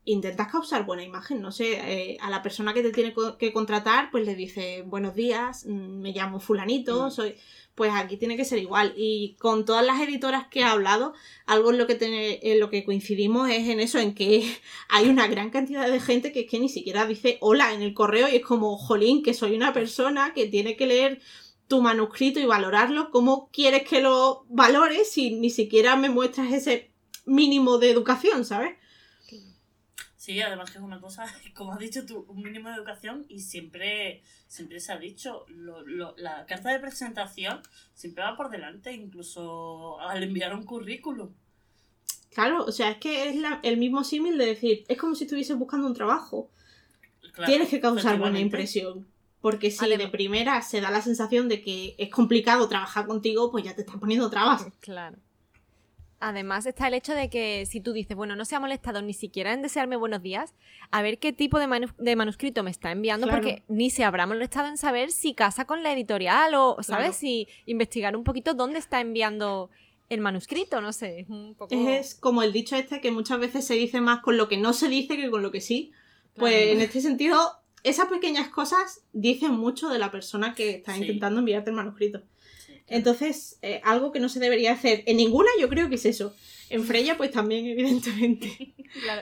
[0.03, 4.09] Intentas causar buena imagen, no sé, eh, a la persona que te tiene que contratar,
[4.09, 7.11] pues le dice buenos días, mm, me llamo fulanito, mm.
[7.11, 7.35] soy
[7.81, 8.93] pues aquí tiene que ser igual.
[8.95, 11.15] Y con todas las editoras que he hablado,
[11.47, 14.55] algo en lo que, lo que coincidimos es en eso, en que
[14.89, 17.95] hay una gran cantidad de gente que es que ni siquiera dice hola en el
[17.95, 21.21] correo y es como, jolín, que soy una persona que tiene que leer
[21.67, 23.09] tu manuscrito y valorarlo.
[23.09, 26.91] ¿Cómo quieres que lo valores si ni siquiera me muestras ese
[27.25, 28.75] mínimo de educación, ¿sabes?
[30.31, 33.41] Sí, además que es una cosa, como has dicho tú, un mínimo de educación y
[33.41, 35.45] siempre, siempre se ha dicho,
[36.15, 37.61] la carta de presentación
[37.93, 41.33] siempre va por delante, incluso al enviar un currículum.
[42.33, 45.57] Claro, o sea, es que es el mismo símil de decir, es como si estuvieses
[45.57, 46.49] buscando un trabajo.
[47.45, 49.05] Tienes que causar buena impresión.
[49.41, 53.65] Porque si de primera se da la sensación de que es complicado trabajar contigo, pues
[53.65, 54.65] ya te están poniendo trabas.
[54.79, 55.17] Claro.
[56.21, 59.13] Además está el hecho de que si tú dices, bueno, no se ha molestado ni
[59.13, 60.53] siquiera en desearme buenos días,
[60.91, 64.77] a ver qué tipo de, manuscrito me está enviando, porque ni se habrá molestado en
[64.77, 67.15] saber si casa con la editorial o, ¿sabes?
[67.15, 69.71] Si investigar un poquito dónde está enviando
[70.09, 71.21] el manuscrito, no sé.
[71.21, 71.73] Es, un poco...
[71.73, 74.73] es como el dicho este que muchas veces se dice más con lo que no
[74.73, 75.91] se dice que con lo que sí.
[76.35, 77.39] Pues en este sentido,
[77.83, 82.21] esas pequeñas cosas dicen mucho de la persona que está intentando enviarte el manuscrito.
[82.91, 86.35] Entonces, eh, algo que no se debería hacer en ninguna, yo creo que es eso.
[86.69, 88.73] En Freya, pues también, evidentemente.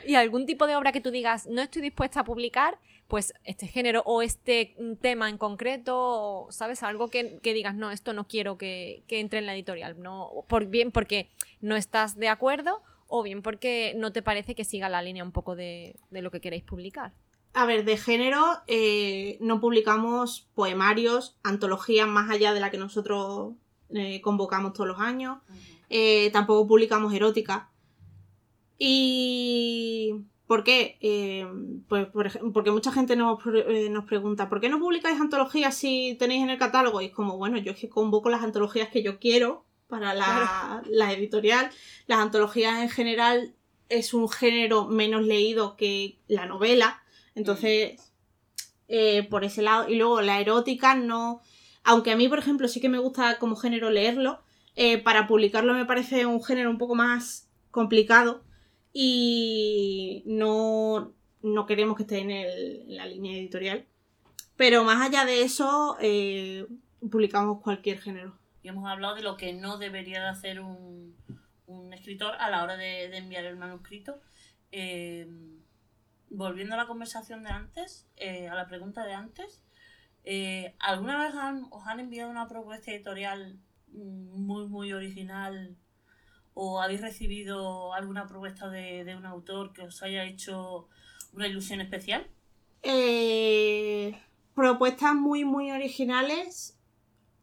[0.05, 3.67] Y algún tipo de obra que tú digas, no estoy dispuesta a publicar, pues este
[3.67, 6.81] género o este tema en concreto, ¿sabes?
[6.81, 10.01] Algo que, digas, no, esto no quiero que, entre en la editorial.
[10.01, 11.29] No, por, bien porque
[11.61, 15.31] no estás de acuerdo o bien porque no te parece que siga la línea un
[15.31, 17.13] poco de, de lo que queréis publicar.
[17.53, 23.53] A ver, de género eh, no publicamos poemarios, antologías más allá de la que nosotros
[23.89, 25.39] eh, convocamos todos los años.
[25.89, 27.69] Eh, tampoco publicamos erótica.
[28.77, 30.13] ¿Y
[30.45, 30.97] por qué?
[31.87, 32.07] pues
[32.53, 36.57] porque mucha gente nos, nos, pregunta, ¿por qué no publicáis antologías si tenéis en el
[36.57, 37.01] catálogo?
[37.01, 40.81] Y es como, bueno, yo es que convoco las antologías que yo quiero para la,
[40.85, 41.69] la editorial.
[42.07, 43.53] Las antologías en general
[43.89, 47.03] es un género menos leído que la novela.
[47.39, 48.11] Entonces,
[48.89, 49.89] eh, por ese lado.
[49.89, 51.41] Y luego la erótica no.
[51.85, 54.43] Aunque a mí, por ejemplo, sí que me gusta como género leerlo,
[54.75, 58.43] eh, para publicarlo me parece un género un poco más complicado.
[58.91, 63.85] Y no, no queremos que esté en, la línea editorial.
[64.57, 66.67] Pero más allá de eso, eh,
[67.09, 68.37] publicamos cualquier género.
[68.63, 71.15] Y hemos hablado de lo que no debería de hacer un,
[71.93, 74.19] escritor a la hora de, enviar el manuscrito
[76.29, 79.61] volviendo a la conversación de antes, eh, a la pregunta de antes,
[80.23, 81.33] eh, ¿alguna vez
[81.71, 83.59] os han enviado una propuesta editorial
[83.91, 85.75] muy, muy original
[86.53, 90.87] o habéis recibido alguna propuesta de, un autor que os haya hecho
[91.33, 92.27] una ilusión especial?
[92.83, 94.17] Eh,
[94.53, 96.77] propuestas muy, muy originales,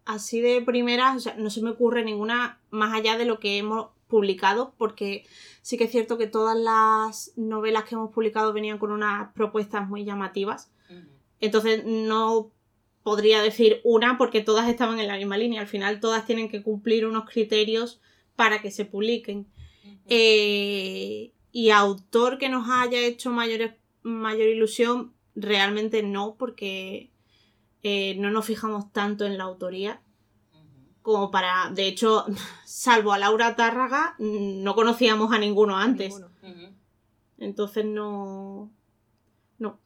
[0.04, 3.58] así de primeras, o sea, no se me ocurre ninguna más allá de lo que
[3.58, 5.26] hemos publicado, porque
[5.62, 9.88] sí que es cierto que todas las novelas que hemos publicado venían con unas propuestas
[9.88, 10.70] muy llamativas.
[11.40, 12.50] Entonces no
[13.02, 15.60] podría decir una porque todas estaban en la misma línea.
[15.60, 18.00] Al final todas tienen que cumplir unos criterios
[18.36, 19.46] para que se publiquen.
[20.08, 27.10] Eh, y autor que nos haya hecho mayor, mayor ilusión, realmente no, porque
[27.82, 30.00] eh, no nos fijamos tanto en la autoría
[31.06, 32.26] como para, de hecho,
[32.64, 36.20] salvo a Laura Tárraga, no conocíamos a ninguno antes.
[37.38, 38.72] Entonces no...
[39.60, 39.78] No.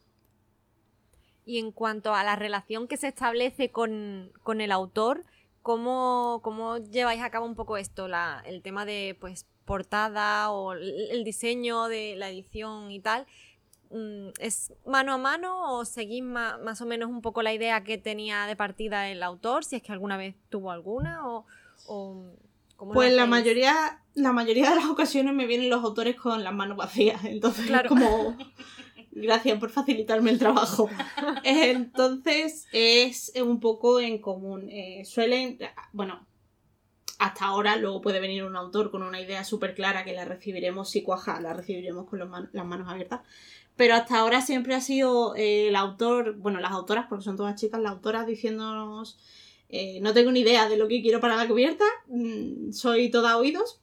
[1.44, 5.26] Y en cuanto a la relación que se establece con, el autor,
[5.60, 8.08] ¿cómo, ¿cómo, lleváis a cabo un poco esto?
[8.08, 13.26] La, el tema de pues portada o el diseño de la edición y tal.
[13.90, 17.98] Mm, ¿Es mano a mano o seguís más, o menos un poco la idea que
[17.98, 21.44] tenía de partida el autor, si es que alguna vez tuvo alguna o...
[22.76, 26.76] pues la mayoría, la mayoría de las ocasiones me vienen los autores con las manos
[26.76, 27.88] vacías, entonces claro.
[27.88, 28.36] como...
[29.12, 30.88] Gracias por facilitarme el trabajo.
[31.42, 34.68] Entonces es un poco en común.
[34.70, 35.58] Eh, suelen,
[35.92, 36.28] bueno,
[37.18, 40.90] hasta ahora luego puede venir un autor con una idea súper clara que la recibiremos
[40.90, 43.20] si cuaja, la recibiremos con las manos abiertas.
[43.80, 47.58] Pero hasta ahora siempre ha sido eh, el autor, bueno, las autoras, porque son todas
[47.58, 49.18] chicas, las autoras diciéndonos,
[49.70, 53.38] eh, no tengo ni idea de lo que quiero para la cubierta, mm, soy toda
[53.38, 53.80] oídos.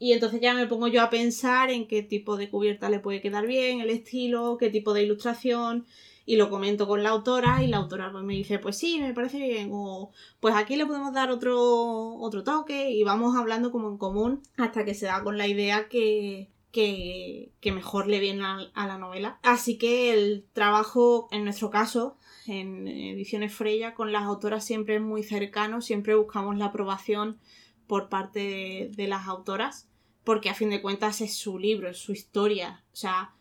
[0.00, 3.20] Y entonces ya me pongo yo a pensar en qué tipo de cubierta le puede
[3.20, 5.86] quedar bien, el estilo, qué tipo de ilustración,
[6.26, 9.14] y lo comento con la autora y la autora pues me dice, pues sí, me
[9.14, 13.88] parece bien, o pues aquí le podemos dar otro, otro toque y vamos hablando como
[13.88, 18.86] en común hasta que se da con la idea que, que, mejor le viene a,
[18.86, 19.38] la novela.
[19.42, 25.00] Así que el trabajo, en nuestro caso, en Ediciones Freya, con las autoras siempre es
[25.00, 27.38] muy cercano, siempre buscamos la aprobación
[27.86, 29.88] por parte de, las autoras,
[30.24, 32.84] porque a fin de cuentas es su libro, es su historia.
[32.92, 33.34] O sea,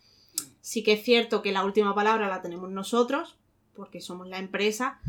[0.62, 3.38] sí que es cierto que la última palabra la tenemos nosotros,
[3.76, 5.00] porque somos la empresa,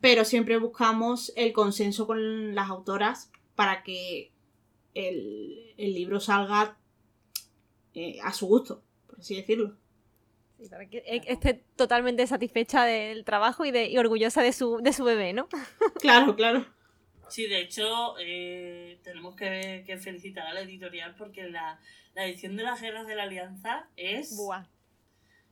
[0.00, 4.32] pero siempre buscamos el consenso con las autoras para que
[4.94, 6.78] el, el libro salga
[7.98, 9.76] eh, a su gusto, por así decirlo.
[10.88, 15.48] que esté totalmente satisfecha del trabajo y, de, orgullosa de su, de su bebé, ¿no?
[16.00, 16.64] claro, claro.
[17.28, 21.80] Sí, de hecho, eh, tenemos que, felicitar a la editorial porque la,
[22.14, 24.38] edición de las guerras de la alianza es.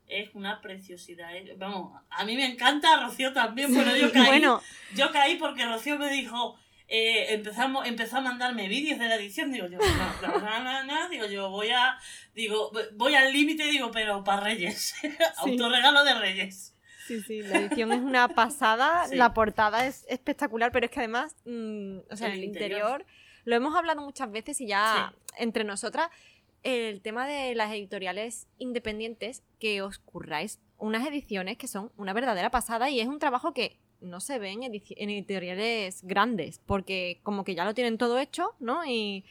[0.07, 1.35] Es una preciosidad.
[1.37, 1.57] ¿eh?
[1.59, 4.27] Vamos, a mí me encanta, Rocío también, pero yo caí.
[4.27, 4.63] bueno.
[4.95, 6.57] Yo caí porque Rocío me dijo,
[6.89, 11.27] eh, empezamos, empezó a mandarme vídeos de la edición, digo yo, no, no, no, digo
[11.27, 11.99] yo, voy a,
[12.35, 14.95] digo, voy al límite, digo, pero para Reyes,
[15.39, 16.75] autorregalo de Reyes.
[17.07, 21.35] Sí, sí, la edición es una pasada, la portada es espectacular, pero es que además,
[21.45, 23.05] mm, o sea, el, el interior,
[23.45, 26.11] lo hemos hablado muchas veces y ya entre nosotras,
[26.63, 32.51] el tema de las editoriales independientes, que os curráis unas ediciones que son una verdadera
[32.51, 37.55] pasada y es un trabajo que no se ven en editoriales grandes, porque como que
[37.55, 38.85] ya lo tienen todo hecho, ¿no?
[38.85, 39.25] Y,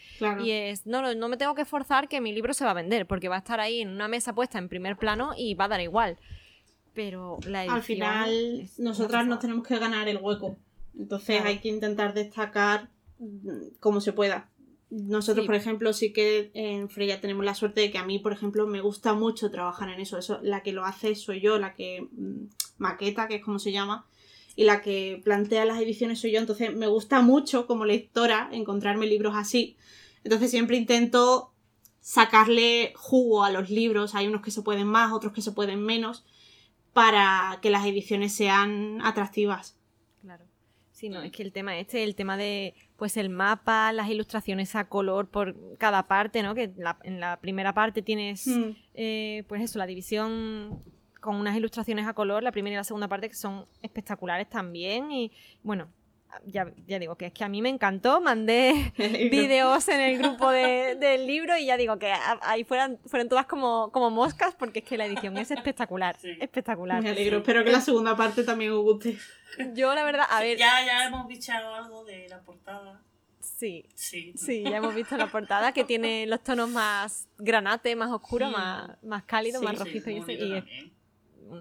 [0.43, 3.06] y es, no, no me tengo que forzar que mi libro se va a vender,
[3.06, 5.69] porque va a estar ahí en una mesa puesta en primer plano y va a
[5.69, 6.17] dar igual.
[6.93, 10.58] Pero la Al final, nosotras nos tenemos que ganar el hueco.
[10.97, 14.49] Entonces hay que intentar destacar mm, como se pueda.
[14.89, 18.32] Nosotros, por ejemplo, sí que en Freya tenemos la suerte de que a mí, por
[18.32, 20.17] ejemplo, me gusta mucho trabajar en eso.
[20.17, 22.45] Eso, la que lo hace soy yo, la que mm,
[22.78, 24.06] maqueta, que es como se llama,
[24.56, 26.39] y la que plantea las ediciones soy yo.
[26.39, 29.78] Entonces me gusta mucho como lectora encontrarme libros así.
[30.24, 31.52] Entonces siempre intento
[32.00, 34.15] sacarle jugo a los libros.
[34.15, 36.26] Hay unos que se pueden más, otros que se pueden menos,
[36.94, 39.78] para que las ediciones sean atractivas.
[40.22, 40.46] Claro.
[40.91, 44.76] Sí, no, es que el tema este, el tema de pues el mapa, las ilustraciones
[44.76, 46.56] a color por cada parte, ¿no?
[46.56, 46.72] Que
[47.04, 48.70] en la primera parte tienes, mm.
[48.94, 50.80] eh, pues eso, la división
[51.25, 55.11] con unas ilustraciones a color, la primera y la segunda parte que son espectaculares también.
[55.11, 55.31] Y
[55.63, 55.89] bueno,
[56.45, 58.93] ya, ya, digo que es que a mí me encantó, mandé
[59.31, 63.91] vídeos en el grupo del libro y ya digo que ahí fueran, fueron todas como,
[63.91, 67.01] como moscas porque es que la edición es espectacular, espectacular.
[67.01, 69.17] Me alegro, espero que la segunda parte también os guste.
[69.73, 70.57] Yo la verdad, a ver...
[70.57, 73.01] Ya, ya hemos bichado algo de la portada.
[73.39, 78.11] Sí, sí, sí, ya hemos visto la portada que tiene los tonos más granate, más
[78.11, 80.93] oscuros, más, más cálidos, más rojizos y, y,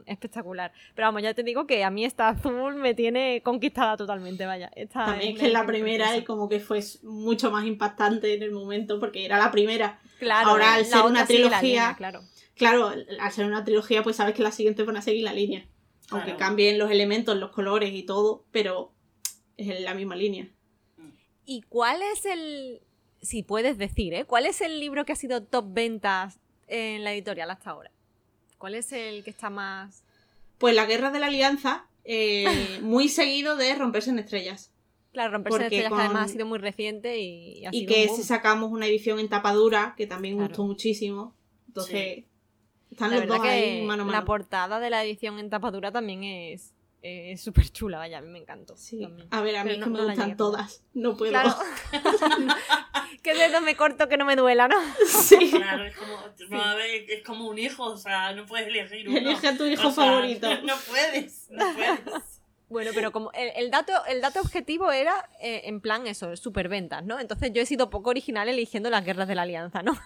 [0.06, 0.72] espectacular.
[0.94, 4.70] Pero vamos, ya te digo que a mí esta azul me tiene conquistada totalmente, vaya.
[4.92, 8.50] También es que es la primera y como que fue mucho más impactante en el
[8.52, 10.00] momento porque era la primera.
[10.18, 12.22] Claro, ahora al ser una trilogía, claro.
[12.54, 15.66] claro, al ser una trilogía pues sabes que la siguiente van a seguir la línea.
[16.10, 16.38] Aunque Claro.
[16.38, 18.92] cambien los elementos, los colores y todo, pero
[19.56, 20.48] es en la misma línea.
[21.46, 22.80] ¿Y cuál es el,
[23.22, 24.24] si puedes decir, ¿eh?
[24.24, 27.90] ¿cuál es el libro que ha sido top ventas en la editorial hasta ahora?
[28.64, 30.04] ¿Cuál es el que está más...
[30.56, 32.46] Pues la Guerra de la Alianza, eh,
[32.80, 34.70] muy seguido de Romperse en Estrellas.
[35.12, 38.06] Claro, romperse Porque estrellas que además ha sido muy reciente y, ha Y sido que
[38.10, 40.48] un si sacamos una edición en tapa dura, que también Claro.
[40.48, 41.34] gustó muchísimo.
[41.68, 42.24] Entonces,
[42.90, 44.24] están La los verdad dos que ahí mano a la mano.
[44.24, 48.38] portada de la edición en tapadura también es es súper chula, vaya, a mí me
[48.38, 48.78] encantó.
[48.78, 49.06] Sí.
[49.30, 50.82] A ver, a mí es no- que me no la gustan todas.
[50.94, 51.32] No puedo.
[51.32, 51.54] Claro.
[53.22, 54.76] ¿Qué dedo me corto que no me duela, no?
[55.06, 55.50] sí.
[55.50, 56.16] Claro, es como,
[56.50, 59.18] no, ver, es como un hijo, o sea, no puedes elegir uno.
[59.18, 60.48] Elige a tu hijo O sea, favorito.
[60.64, 62.40] No puedes, no puedes.
[62.68, 67.04] Bueno, pero como el, el dato, el dato objetivo era eh, en plan eso, superventas,
[67.04, 67.20] ¿no?
[67.20, 69.96] Entonces yo he sido poco original eligiendo las guerras de la alianza, ¿no?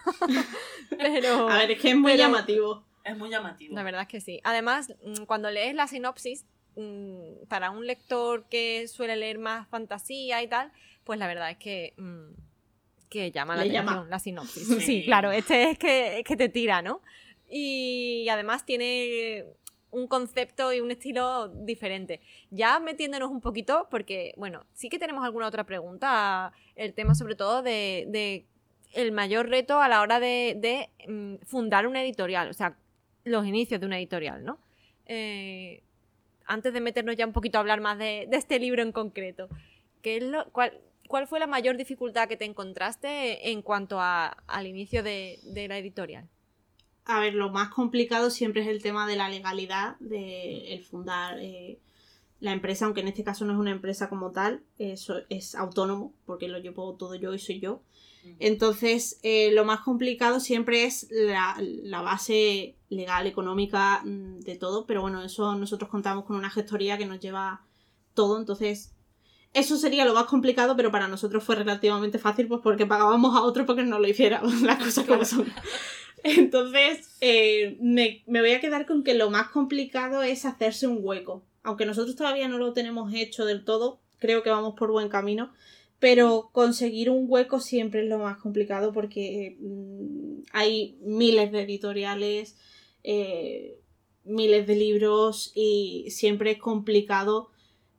[0.97, 2.85] pero A ver, es que es muy Pero- llamativo.
[3.03, 3.73] Es muy llamativo.
[3.73, 4.39] la verdad es que sí.
[4.43, 6.45] Además, mm, cuando lees la sinopsis,
[6.75, 10.71] mm, para un lector que suele leer más fantasía y tal,
[11.05, 12.33] pues la verdad es que, mm,
[13.09, 14.07] que llama la Le atención llama.
[14.09, 14.67] la sinopsis.
[14.67, 14.81] Sí.
[14.81, 15.03] Sí.
[15.05, 17.01] claro, este es que, es que te tira, ¿no?
[17.49, 19.45] Y además tiene
[19.91, 22.21] un concepto y un estilo diferente.
[22.51, 27.35] Ya metiéndonos un poquito, porque, bueno, sí que tenemos alguna otra pregunta, el tema sobre
[27.35, 28.45] todo de, de
[28.93, 32.77] el mayor reto a la hora de, de, mm, fundar una editorial, o sea,
[33.23, 34.59] los inicios de una editorial, ¿no?
[35.05, 35.81] Eh,
[36.45, 39.49] antes de meternos ya un poquito a hablar más de, de este libro en concreto,
[40.01, 40.79] ¿qué es lo, cuál,
[41.09, 45.67] cuál fue la mayor dificultad que te encontraste en cuanto a- al inicio de, de
[45.67, 46.25] la editorial?
[47.05, 51.39] A ver, lo más complicado siempre es el tema de la legalidad, de el fundar
[51.39, 51.79] eh,
[52.39, 56.13] la empresa, aunque en este caso no es una empresa como tal, eso es autónomo,
[56.27, 57.81] porque lo llevo todo yo y soy yo.
[58.37, 64.85] Entonces, eh, lo más complicado siempre es la, la base legal, económica mm, de todo,
[64.85, 67.61] pero bueno, eso nosotros contamos con una gestoría que nos lleva
[68.13, 68.93] todo, entonces
[69.53, 73.41] eso sería lo más complicado, pero para nosotros fue relativamente fácil, pues porque pagábamos a
[73.41, 75.51] otro porque no lo hiciera, las cosas como son.
[76.23, 80.99] Entonces, eh, me, me voy a quedar con que lo más complicado es hacerse un
[81.01, 81.43] hueco.
[81.63, 85.51] Aunque nosotros todavía no lo tenemos hecho del todo, creo que vamos por buen camino.
[85.99, 92.57] Pero conseguir un hueco siempre es lo más complicado porque mm, hay miles de editoriales,
[93.03, 93.79] eh,
[94.23, 97.49] miles de libros y siempre es complicado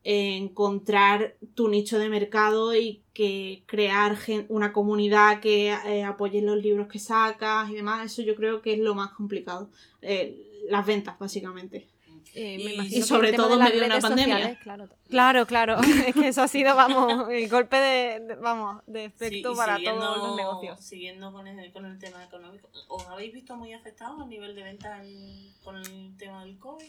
[0.03, 4.17] encontrar tu nicho de mercado y que crear
[4.49, 8.05] una comunidad que eh, apoye los libros que sacas y demás.
[8.05, 9.69] Eso yo creo que es lo más complicado.
[10.01, 10.37] Eh,
[10.69, 11.87] las ventas, básicamente.
[12.33, 14.35] Eh, Y- me sobre todo en medio de una pandemia.
[14.37, 15.77] sociales, claro, claro, claro.
[16.07, 20.17] es que eso ha sido, vamos, el golpe de, de- vamos, de efecto para todos
[20.17, 20.79] los negocios.
[20.79, 24.63] Siguiendo con el, con el tema económico, ¿os habéis visto muy afectados a nivel de
[24.63, 26.85] ventas en- con el tema del COVID?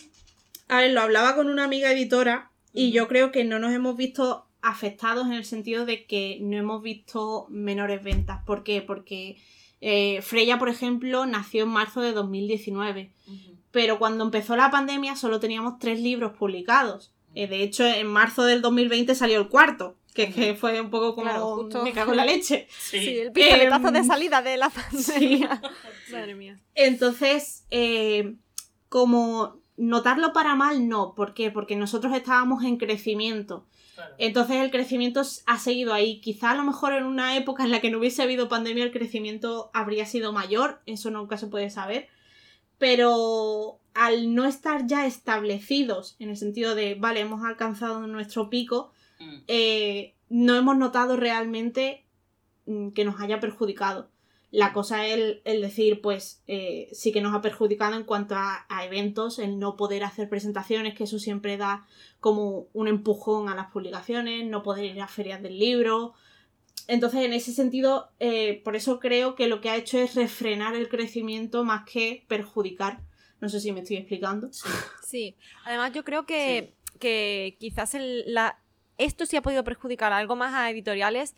[0.69, 3.97] A ver, lo hablaba con una amiga editora y yo creo que no nos hemos
[3.97, 8.43] visto afectados en el sentido de que no hemos visto menores ventas.
[8.47, 8.81] ¿Por qué?
[8.81, 9.37] Porque
[9.81, 13.57] eh, Freya, por ejemplo, nació en marzo de 2019, Ujú.
[13.73, 17.13] pero cuando empezó la pandemia solo teníamos tres libros publicados.
[17.35, 21.27] Eh, de hecho, en marzo del 2020 salió el cuarto, que, fue un poco como
[21.29, 21.83] Claro, justo.
[21.83, 22.69] me cago en la leche.
[22.79, 23.01] Sí.
[23.01, 25.61] Sí, el pistoletazo Em, de salida de la pandemia.
[26.07, 26.13] Sí.
[26.13, 26.61] Madre mía.
[26.75, 28.35] Entonces, eh,
[28.89, 31.15] como notarlo para mal, no.
[31.15, 31.51] ¿Por qué?
[31.51, 33.67] Porque nosotros estábamos en crecimiento.
[33.95, 34.15] Claro.
[34.19, 36.21] Entonces el crecimiento ha seguido ahí.
[36.21, 38.93] Quizá a lo mejor en una época en la que no hubiese habido pandemia el
[38.93, 42.09] crecimiento habría sido mayor, eso nunca se puede saber.
[42.79, 48.93] Pero al no estar ya establecidos, en el sentido de, vale, hemos alcanzado nuestro pico,
[49.21, 49.43] Mm.
[49.47, 52.05] eh, no hemos notado realmente
[52.67, 54.09] mm, que nos haya perjudicado.
[54.53, 58.35] La cosa es el, el decir, pues eh, sí que nos ha perjudicado en cuanto
[58.37, 61.87] a, a eventos, el no poder hacer presentaciones, que eso siempre da
[62.21, 66.13] como un empujón a las publicaciones, no poder ir a ferias del libro.
[66.87, 70.75] Entonces, en ese sentido, eh, por eso creo que lo que ha hecho es refrenar
[70.77, 73.01] el crecimiento más que perjudicar.
[73.41, 74.51] No sé si me estoy explicando.
[75.03, 75.35] Sí,
[75.65, 78.59] además yo creo que, que quizás el- la,
[78.99, 81.35] esto sí ha podido perjudicar algo más a editoriales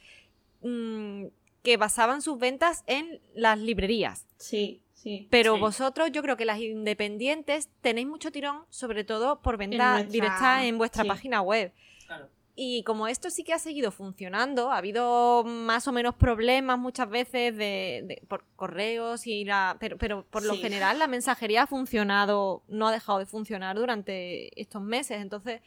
[0.62, 1.26] mm,
[1.64, 4.26] que basaban sus ventas en las librerías.
[4.36, 5.26] Sí, sí.
[5.30, 5.60] Pero Sí.
[5.60, 10.64] vosotros, yo creo que las independientes tenéis mucho tirón, sobre todo por venta nuestra- directa
[10.66, 11.08] en vuestra sí.
[11.08, 11.72] página web.
[12.06, 12.28] Claro.
[12.56, 17.08] Y como esto sí que ha seguido funcionando, ha habido más o menos problemas muchas
[17.10, 20.60] veces de, de- por correos y la, pero, pero por lo Sí.
[20.60, 25.20] general la mensajería ha funcionado, no ha dejado de funcionar durante estos meses.
[25.20, 25.62] Entonces,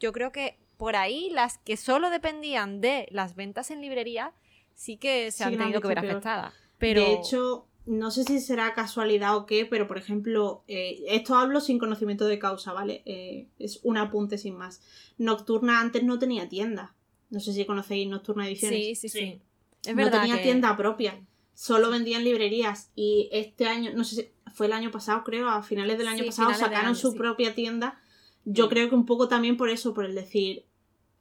[0.00, 4.32] yo creo que por ahí las que solo dependían de las ventas en librería
[4.74, 6.52] sí que se Sí han tenido que ver afectadas.
[6.78, 11.34] Pero De hecho, no sé si será casualidad o qué, pero por ejemplo, eh, esto
[11.36, 13.02] hablo sin conocimiento de causa, ¿vale?
[13.06, 14.80] Eh, es un apunte sin más.
[15.18, 16.94] Nocturna antes no tenía tienda.
[17.30, 18.78] No sé si conocéis Nocturna Ediciones.
[18.80, 19.18] Sí, sí, sí.
[19.18, 19.40] Sí.
[19.84, 21.20] Es no verdad tenía que- tienda propia.
[21.54, 22.90] Solo vendían librerías.
[22.96, 26.20] Y este año, no sé si fue el año pasado, creo, a finales del año
[26.24, 27.18] Sí, pasado sacaron año, su sí.
[27.18, 28.00] propia tienda.
[28.44, 30.64] Yo creo que un poco también por eso, por el decir,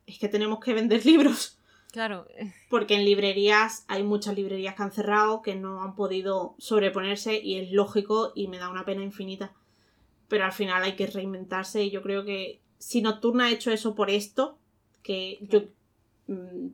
[0.08, 1.58] es que tenemos que vender libros.
[1.94, 2.26] Claro,
[2.72, 7.60] Porque en librerías hay muchas librerías que han cerrado, que no han podido sobreponerse y
[7.60, 9.54] es lógico y me da una pena infinita.
[10.28, 13.94] Pero al final hay que reinventarse y yo creo que si Nocturna ha hecho eso
[13.94, 14.58] por esto,
[15.04, 15.66] que yo
[16.26, 16.70] mm,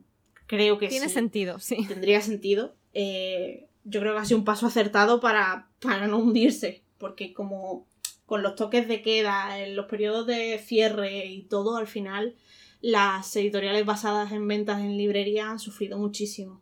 [0.46, 1.84] creo que tiene sí, sentido, sí.
[1.86, 6.82] tendría sentido, eh, yo creo que ha sido un paso acertado para, para no hundirse.
[6.96, 7.86] Porque como
[8.24, 12.36] con los toques de queda, en los periodos de cierre y todo, al final
[12.80, 16.60] las editoriales basadas en ventas en librería han sufrido muchísimo.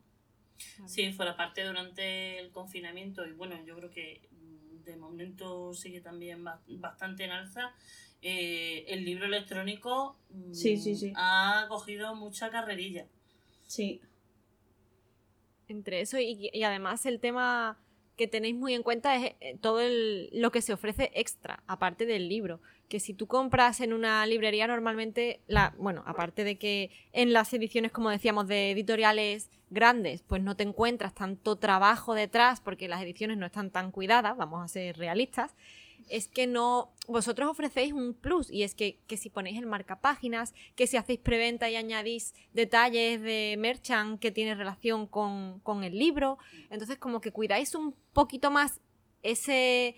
[0.87, 5.73] Sí, fue la parte durante el confinamiento y bueno, yo creo que mm, de momento
[5.75, 7.73] sigue también ba- bastante en alza.
[8.23, 11.13] Eh, el libro electrónico mm, Sí, sí, sí.
[11.15, 13.07] ha cogido mucha carrerilla.
[13.69, 14.01] Sí,
[15.69, 17.79] Entre eso y, y además el tema
[18.17, 22.07] que tenéis muy en cuenta es eh, todo el- lo que se ofrece extra, aparte
[22.07, 22.61] del libro.
[22.89, 27.53] Que si tú compras en una librería normalmente, la, bueno, aparte de que en las
[27.53, 33.03] ediciones, como decíamos, de editoriales grandes, pues no te encuentras tanto trabajo detrás porque las
[33.03, 35.55] ediciones no están tan cuidadas, vamos a ser realistas,
[36.09, 40.55] es que no, vosotros ofrecéis un plus y es que, que si ponéis el marcapáginas,
[40.75, 45.99] que si hacéis preventa y añadís detalles de merchant que tiene relación con, con el
[45.99, 46.39] libro,
[46.71, 48.81] entonces como que cuidáis un poquito más
[49.23, 49.97] ese,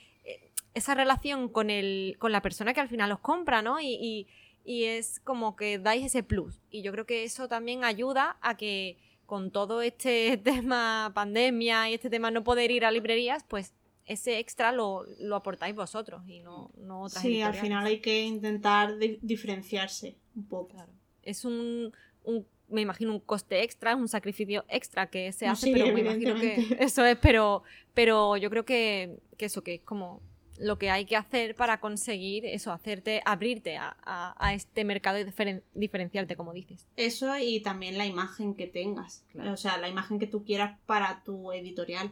[0.75, 3.81] esa relación con, el, con la persona que al final os compra, ¿no?
[3.81, 4.27] Y, y-
[4.63, 6.61] y es como que dais ese plus.
[6.71, 11.95] Y yo creo que eso también ayuda a que con todo este tema pandemia y
[11.95, 13.73] este tema no poder ir a librerías, pues
[14.07, 18.23] ese extra lo, lo aportáis vosotros y no, no otras sí, al final hay que
[18.23, 20.69] intentar di- diferenciarse un poco.
[20.75, 20.93] Claro.
[21.23, 21.93] Es un,
[22.25, 26.01] un- me imagino, un coste extra, un sacrificio extra que se hace, Sí, pero me
[26.01, 27.63] imagino que eso es, pero,
[27.95, 30.21] pero yo creo que, que eso, que es como
[30.61, 35.19] lo que hay que hacer para conseguir eso, hacerte, abrirte a, a- a este mercado
[35.19, 36.87] y diferen- diferenciarte, como dices.
[36.97, 39.25] Eso y también la imagen que tengas.
[39.33, 39.53] Claro.
[39.53, 42.11] O sea, la imagen que tú quieras para tu editorial.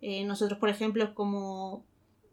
[0.00, 1.84] Eh, nosotros, por ejemplo, como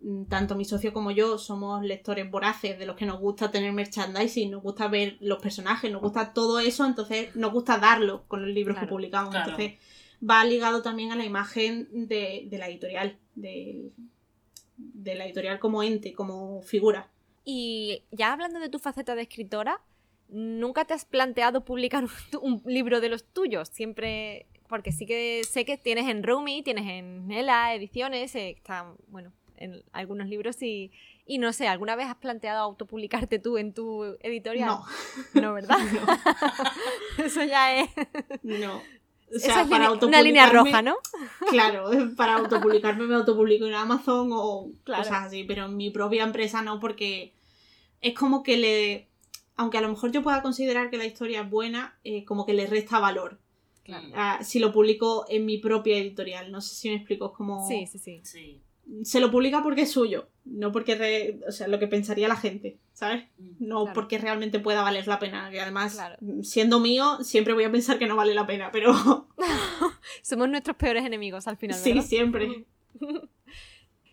[0.01, 3.71] mm, tanto mi socio como yo somos lectores voraces de los que nos gusta tener
[3.73, 8.41] merchandising, nos gusta ver los personajes, nos gusta todo eso, entonces nos gusta darlo con
[8.45, 9.31] los libros Claro, que publicamos.
[9.31, 9.51] claro.
[9.51, 9.79] Entonces
[10.27, 13.89] va ligado también a la imagen de, de la editorial, de,
[14.77, 17.09] de la editorial como ente, como figura.
[17.43, 19.81] Y ya hablando de tu faceta de escritora,
[20.29, 22.05] ¿nunca te has planteado publicar
[22.41, 23.69] un, libro de los tuyos?
[23.69, 28.95] Siempre, porque sí que sé que tienes en Rumi, tienes en Nela ediciones, eh, están,
[29.07, 30.91] bueno, en algunos libros y,
[31.25, 34.67] y no sé, ¿alguna vez has planteado autopublicarte tú en tu editorial?
[34.67, 34.85] No,
[35.41, 35.77] No, ¿verdad?
[37.17, 37.89] Eso ya es,
[38.43, 38.81] no.
[39.35, 40.95] O esa es para línea- una línea roja, ¿no?
[41.49, 45.03] Claro, para autopublicarme me autopublico en Amazon o Claro.
[45.03, 47.33] cosas así, pero en mi propia empresa no, porque
[48.01, 49.07] es como que le.
[49.57, 52.53] Aunque a lo mejor yo pueda considerar que la historia es buena, eh, como que
[52.53, 53.39] le resta valor.
[53.83, 54.07] Claro.
[54.15, 57.67] Ah, si lo publico en mi propia editorial, no sé si me explico, es como.
[57.67, 58.19] Sí, sí, sí.
[58.23, 58.61] Sí.
[59.03, 60.95] Se lo publica porque es suyo, no porque.
[60.95, 63.25] re- O sea, lo que pensaría la gente, ¿sabes?
[63.37, 63.51] Mm.
[63.59, 63.93] No Claro.
[63.95, 65.49] porque realmente pueda valer la pena.
[65.49, 66.17] Que además, Claro.
[66.43, 68.93] siendo mío, siempre voy a pensar que no vale la pena, pero
[70.21, 72.05] Somos nuestros peores enemigos al final, sí, ¿verdad?
[72.05, 72.65] siempre.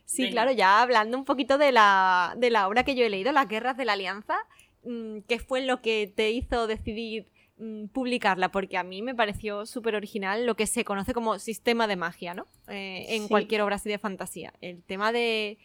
[0.04, 0.32] Sí, Venga.
[0.32, 3.48] claro, ya hablando un poquito de la, de la obra que yo he leído, Las
[3.48, 4.36] Guerras de la Alianza,
[4.84, 7.28] mm, ¿qué fue lo que te hizo decidir
[7.58, 8.50] mm, publicarla?
[8.50, 12.34] Porque a mí me pareció súper original lo que se conoce como sistema de magia,
[12.34, 12.46] ¿no?
[12.68, 13.28] Eh, en Sí.
[13.28, 14.52] cualquier obra así de fantasía.
[14.60, 15.58] El tema de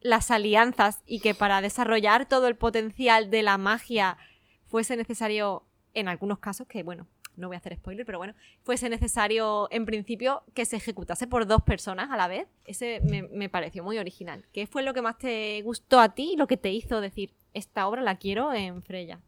[0.00, 4.16] las alianzas y que para desarrollar todo el potencial de la magia
[4.66, 7.06] fuese necesario, en algunos casos, que bueno,
[7.36, 11.46] no voy a hacer spoiler, pero bueno, fuese necesario en principio que se ejecutase por
[11.46, 12.46] dos personas a la vez.
[12.66, 14.44] Ese me, me pareció muy original.
[14.52, 17.32] ¿Qué fue lo que más te gustó a ti y lo que te hizo decir,
[17.54, 19.20] esta obra la quiero en Freya?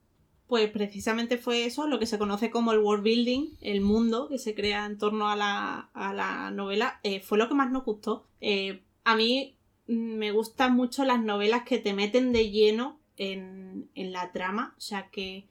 [0.55, 4.39] Pues precisamente fue eso, lo que se conoce como el world building, el mundo que
[4.39, 7.85] se crea en torno a la, a la novela, eh, fue lo que más nos
[7.85, 8.29] gustó.
[8.41, 9.57] Eh, a mí
[9.89, 14.77] mm, me gustan mucho las novelas que te meten de lleno en, en la trama,
[14.79, 15.49] o sea que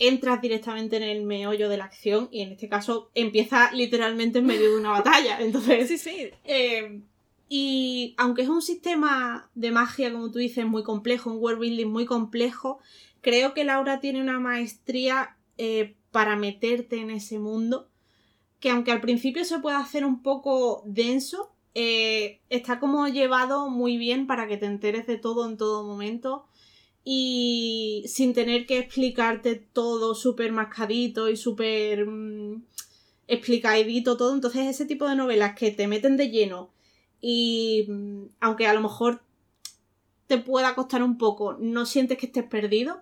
[0.00, 4.46] entras directamente en el meollo de la acción y en este caso empieza literalmente en
[4.46, 5.38] medio de una batalla.
[5.40, 6.30] Entonces, sí.
[6.42, 7.00] eh,
[7.48, 11.86] y aunque es un sistema de magia, como tú dices, muy complejo, un world building
[11.86, 12.80] muy complejo,
[13.26, 17.88] creo que Laura tiene una maestría eh, para meterte en ese mundo,
[18.60, 23.96] que aunque al principio se pueda hacer un poco denso, eh, está como llevado muy
[23.96, 26.46] bien para que te enteres de todo en todo momento
[27.02, 32.62] y sin tener que explicarte todo súper mascadito y súper mm,
[33.26, 34.34] explicadito todo.
[34.34, 36.70] Entonces ese tipo de novelas que te meten de lleno
[37.20, 39.20] y mm, aunque a lo mejor
[40.28, 43.00] te pueda costar un poco, no sientes que estés perdido,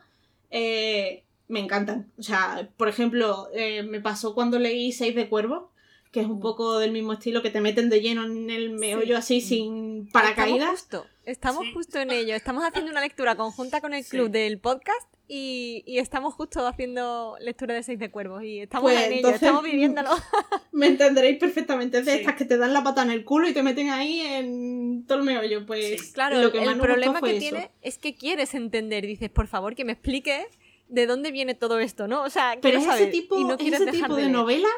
[0.56, 2.12] eh, me encantan.
[2.16, 5.64] O sea, por ejemplo, eh, me pasó cuando leí Seis de Cuervos,
[6.12, 9.18] que es un poco del mismo estilo, que te meten de lleno en el meollo
[9.18, 10.74] así sin paracaídas.
[10.74, 12.36] Estamos justo, estamos justo en ello.
[12.36, 17.74] Estamos haciendo una lectura conjunta con el club del podcast y, estamos justo haciendo lectura
[17.74, 20.10] de Seis de Cuervos y estamos Pues, en ello, entonces, estamos viviéndolo.
[20.72, 21.98] Me entenderéis perfectamente.
[21.98, 22.18] Es de Sí.
[22.18, 25.18] estas que te dan la pata en el culo y te meten ahí en todo
[25.18, 25.64] el meollo.
[25.66, 26.12] Pues Sí.
[26.12, 27.38] Claro, lo que el problema que eso.
[27.38, 29.06] tiene es que quieres entender.
[29.06, 30.46] Dices, por favor, que me explique
[30.88, 32.22] de dónde viene todo esto, ¿no?
[32.22, 34.68] O sea, Pero es ese tipo, y no ese tipo de, novela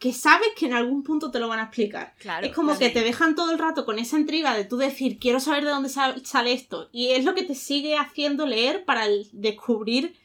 [0.00, 2.14] que sabes que en algún punto te lo van a explicar.
[2.18, 5.18] Claro, es como que te dejan todo el rato con esa intriga de tú decir,
[5.20, 6.88] quiero saber de dónde sa- sale esto.
[6.90, 10.16] Y es lo que te sigue haciendo leer para descubrir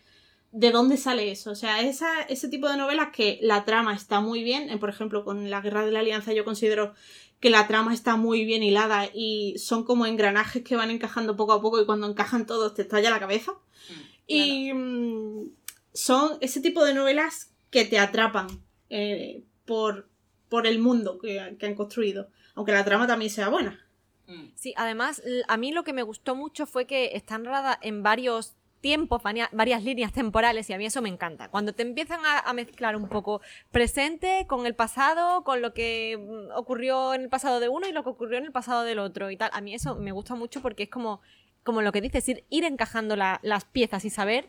[0.54, 1.52] de dónde sale eso.
[1.52, 4.70] O sea, esa, ese tipo de novelas que la trama está muy bien.
[4.70, 6.94] eh, Por ejemplo, con La Guerra de la Alianza yo considero
[7.42, 11.52] que la trama está muy bien hilada y son como engranajes que van encajando poco
[11.52, 13.52] a poco y cuando encajan todos te estalla la cabeza.
[13.52, 13.94] Mm,
[14.28, 15.50] Y mm,
[15.94, 18.48] son ese tipo de novelas que te atrapan
[18.90, 20.07] eh, por,
[20.49, 22.30] por el mundo que, que han construido.
[22.55, 23.86] Aunque la trama también sea buena.
[24.28, 24.51] mm.
[24.55, 28.55] Sí, además, a mí lo que me gustó mucho fue que está narrada en varios
[28.82, 31.49] tiempos, varia- varias líneas temporales, y a mí eso me encanta.
[31.49, 33.41] Cuando te empiezan a, a mezclar un poco
[33.72, 37.91] presente con el pasado, con lo que mm, ocurrió en el pasado de uno y
[37.91, 39.49] lo que ocurrió en el pasado del otro y tal.
[39.53, 41.20] A mí eso me gusta mucho porque es como,
[41.63, 44.47] como lo que dices, ir, ir encajando la- las piezas y saber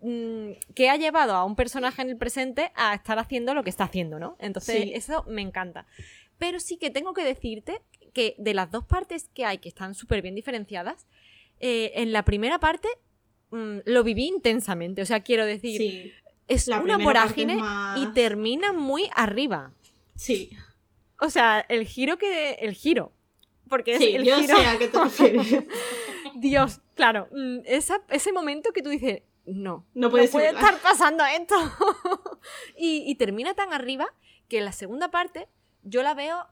[0.00, 3.70] mm, qué ha llevado a un personaje en el presente a estar haciendo lo que
[3.70, 4.36] está haciendo, ¿no?
[4.38, 4.92] Entonces, Sí.
[4.94, 5.86] eso me encanta.
[6.38, 7.80] Pero sí que tengo que decirte
[8.14, 11.06] que de las dos partes que hay, que están súper bien diferenciadas,
[11.60, 12.88] eh, en la primera parte
[13.52, 15.02] mm, lo viví intensamente.
[15.02, 16.12] O sea, quiero decir, Sí,
[16.46, 19.72] es la una vorágine más- y termina muy arriba.
[20.14, 20.50] sí.
[21.22, 22.52] O sea, el giro que.
[22.60, 23.12] El giro.
[23.68, 24.56] Porque es Sí, el yo giro.
[24.56, 25.64] sé a qué te refieres.
[26.36, 27.28] Dios, claro.
[27.30, 29.22] mm, esa- ese momento que tú dices,
[29.54, 29.86] no.
[29.94, 30.60] No puede ser verdad.
[30.62, 31.54] estar pasando esto.
[32.76, 34.06] y, y termina tan arriba
[34.48, 35.48] que la segunda parte
[35.82, 36.46] yo la veo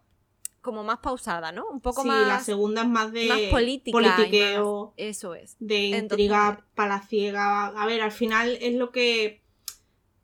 [0.60, 1.66] como más pausada, ¿no?
[1.68, 2.26] Un poco sí, más.
[2.26, 3.90] la segunda es más de más política.
[3.90, 5.56] y politiqueo, más- Eso es.
[5.60, 7.66] de Entonces- intriga palaciega.
[7.68, 9.42] A ver, al final es lo que...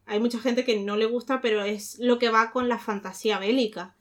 [0.07, 3.39] Hay mucha gente que no le gusta, pero es lo que va con la fantasía
[3.39, 3.97] bélica.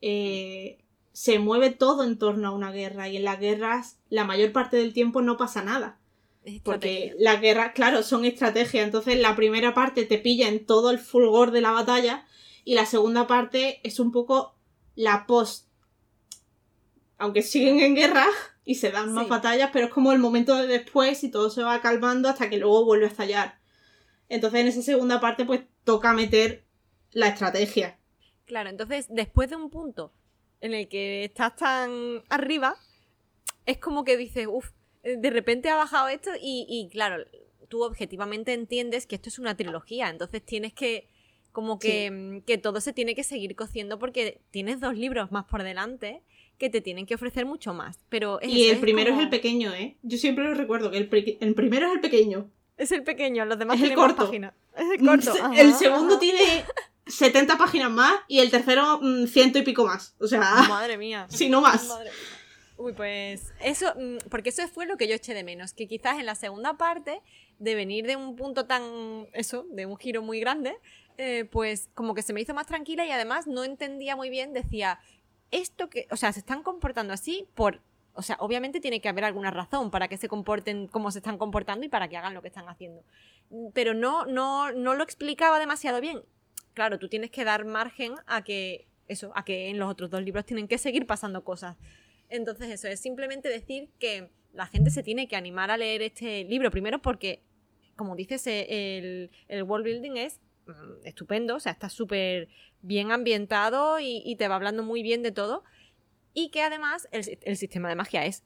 [0.00, 0.78] Eh,
[1.12, 4.76] se mueve todo en torno a una guerra y en las guerras la mayor parte
[4.76, 5.98] del tiempo no pasa nada.
[6.42, 7.14] Porque estrategia.
[7.18, 8.84] las guerras, claro, son estrategias.
[8.84, 12.26] Entonces la primera parte te pilla en todo el fulgor de la batalla
[12.64, 14.54] y la segunda parte es un poco
[14.94, 15.68] la post.
[17.18, 18.26] Aunque siguen en guerra
[18.64, 19.30] y se dan más Sí.
[19.30, 22.58] batallas, pero es como el momento de después y todo se va calmando hasta que
[22.58, 23.58] luego vuelve a estallar.
[24.28, 26.64] Entonces en esa segunda parte pues toca meter
[27.12, 27.98] la estrategia.
[28.44, 30.12] Claro, entonces después de un punto
[30.60, 32.76] en el que estás tan arriba,
[33.66, 34.70] es como que dices, uff,
[35.16, 37.24] de repente ha bajado esto y, y, claro,
[37.68, 41.08] tú objetivamente entiendes que esto es una trilogía, entonces tienes que,
[41.52, 45.44] como que, mm, que todo se tiene que seguir cociendo porque tienes dos libros más
[45.44, 46.22] por delante
[46.58, 47.98] que te tienen que ofrecer mucho más.
[48.08, 49.96] Pero Y el primero como- es el pequeño, ¿eh?
[50.02, 51.08] Yo siempre lo recuerdo, que el,
[51.40, 52.50] el primero es el pequeño.
[52.76, 54.24] Es el pequeño, los demás Es el corto.
[54.26, 54.54] páginas.
[54.76, 55.32] Es el corto.
[55.34, 56.20] Se- ajá, El segundo ajá.
[56.20, 56.64] tiene
[57.06, 60.14] 70 páginas más y el tercero mm, ciento y pico más.
[60.20, 61.26] O sea, Madre mía.
[61.30, 61.86] si no más.
[61.88, 62.37] Madre mía.
[62.78, 66.20] Uy, pues eso, mm, porque eso fue lo que yo eché de menos, que quizás
[66.20, 67.20] en la segunda parte,
[67.58, 70.76] de venir de un punto tan, eso, de un giro muy grande,
[71.16, 74.52] eh, pues como que se me hizo más tranquila y además no entendía muy bien,
[74.52, 75.00] decía,
[75.50, 77.80] esto que, o sea, se están comportando así por,
[78.14, 81.36] o sea, obviamente tiene que haber alguna razón para que se comporten como se están
[81.36, 83.02] comportando y para que hagan lo que están haciendo.
[83.74, 86.22] Pero no, no, no lo explicaba demasiado bien.
[86.74, 90.22] Claro, tú tienes que dar margen a que, eso, a que en los otros dos
[90.22, 91.76] libros tienen que seguir pasando cosas.
[92.28, 96.44] Entonces eso es simplemente decir que la gente se tiene que animar a leer este
[96.44, 97.42] libro, primero porque,
[97.96, 102.48] como dices, eh, el, el world building es mm, estupendo, o sea, está súper
[102.82, 105.64] bien ambientado y, y te va hablando muy bien de todo.
[106.34, 108.44] Y que además el, el sistema de magia es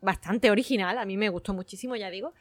[0.00, 2.34] bastante original, a mí me gustó muchísimo, ya digo.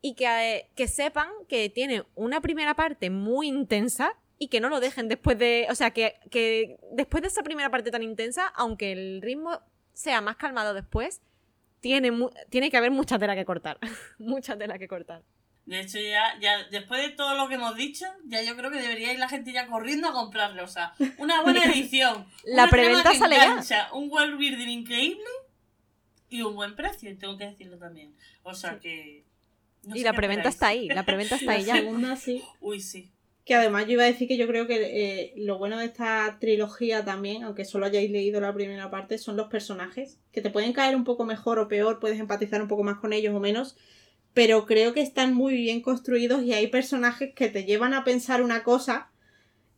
[0.00, 4.68] Y que, eh, que sepan que tiene una primera parte muy intensa y que no
[4.68, 5.66] lo dejen después de.
[5.70, 9.60] O sea, que, que después de esa primera parte tan intensa, aunque el ritmo
[9.92, 11.20] sea más calmado después,
[11.80, 12.12] tiene,
[12.50, 13.78] tiene que haber mucha tela que cortar.
[14.18, 15.22] mucha tela que cortar.
[15.64, 18.80] De hecho, ya, ya después de todo lo que hemos dicho, ya yo creo que
[18.80, 20.64] debería ir la gente ya corriendo a comprarlo.
[20.64, 22.26] O sea, una buena edición.
[22.44, 23.44] La preventa sale ya.
[23.44, 25.24] engancha, Un world building increíble
[26.28, 28.14] y un buen precio, tengo que decirlo también.
[28.42, 29.24] O sea que.
[29.84, 31.76] no y la preventa está ahí, la preventa está ahí ya.
[31.76, 32.42] segunda sí.
[32.60, 33.12] Uy, sí.
[33.44, 36.36] Que además yo iba a decir que yo creo que eh, lo bueno de esta
[36.40, 40.72] trilogía también, aunque solo hayáis leído la primera parte, son los personajes, que te pueden
[40.72, 43.76] caer un poco mejor o peor, puedes empatizar un poco más con ellos o menos,
[44.34, 48.42] pero creo que están muy bien construidos y hay personajes que te llevan a pensar
[48.42, 49.10] una cosa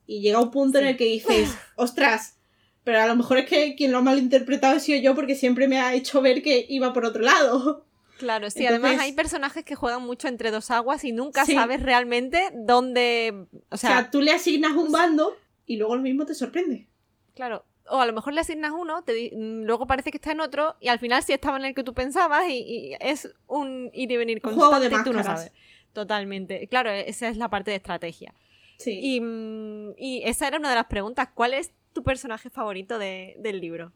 [0.07, 2.37] y llega un punto en el que dices, ostras,
[2.85, 5.69] pero a lo mejor es que quien lo ha malinterpretado he sido yo porque siempre
[5.69, 7.87] me ha hecho ver que iba por otro lado.
[8.25, 11.55] Claro, sí, Entonces- además hay personajes que juegan mucho entre dos aguas y nunca Sí.
[11.55, 13.47] sabes realmente dónde.
[13.53, 16.87] O O sea, sea, tú le asignas un bando y luego lo mismo te sorprende.
[17.35, 17.65] claro.
[17.87, 20.75] O a lo mejor le asignas uno, te mm, luego parece que está en otro,
[20.81, 22.55] y al final sí estaba en el que tú pensabas, y,
[22.93, 25.53] y es un ir y venir Un juego de constante y tú no sabes.
[25.93, 26.67] Totalmente.
[26.69, 28.33] Claro, esa es la parte de estrategia.
[28.79, 28.99] Sí.
[29.03, 31.29] Y, mm, y esa era una de las preguntas.
[31.35, 33.93] ¿Cuál es tu personaje favorito de- del libro?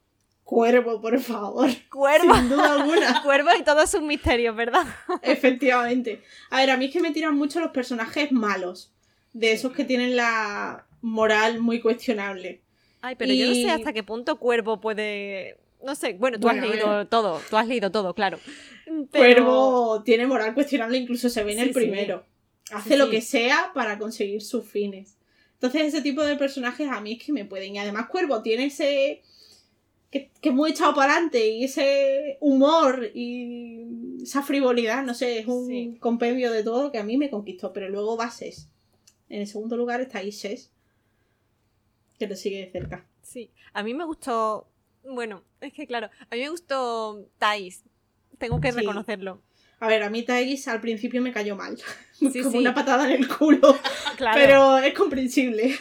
[0.49, 1.69] Cuervo, por favor.
[1.91, 2.35] Cuervo.
[2.35, 3.21] Sin duda alguna.
[3.23, 4.87] Cuervo y todos sus misterios, ¿verdad?
[5.23, 6.23] Efectivamente.
[6.49, 8.91] A ver, a mí es que me tiran mucho los personajes malos.
[9.35, 12.63] De esos que tienen la moral muy cuestionable.
[13.03, 15.59] Ay, pero yo no sé hasta qué punto Cuervo puede.
[15.85, 18.39] No sé, bueno, tú Bueno, has leído todo, tú has leído todo, claro.
[18.87, 19.05] Pero-
[19.45, 21.75] Cuervo tiene moral cuestionable, incluso se ve en Sí, el sí.
[21.75, 22.25] primero.
[22.73, 25.19] Hace Sí, lo que sea para conseguir sus fines.
[25.53, 27.75] Entonces, ese tipo de personajes a mí es que me pueden.
[27.75, 29.23] Y además, Cuervo tiene ese.
[30.11, 33.85] Que, que es muy echado para adelante y ese humor y
[34.23, 35.97] esa frivolidad, no sé, es un Sí.
[36.01, 37.73] compendio de todo que a mí me conquistó.
[37.73, 38.69] Pero luego va Ses.
[39.29, 40.71] En el segundo lugar está Ises,
[42.19, 43.05] que lo sigue de cerca.
[43.23, 44.67] Sí, a mí me gustó.
[45.05, 47.85] Bueno, es que claro, a mí me gustó Thais.
[48.39, 48.79] Tengo que Sí.
[48.79, 49.43] reconocerlo.
[49.81, 51.79] A ver, a mí Thais al principio me cayó mal.
[52.33, 53.77] Sí, Como una patada en el culo.
[54.17, 55.77] Claro, Pero es comprensible.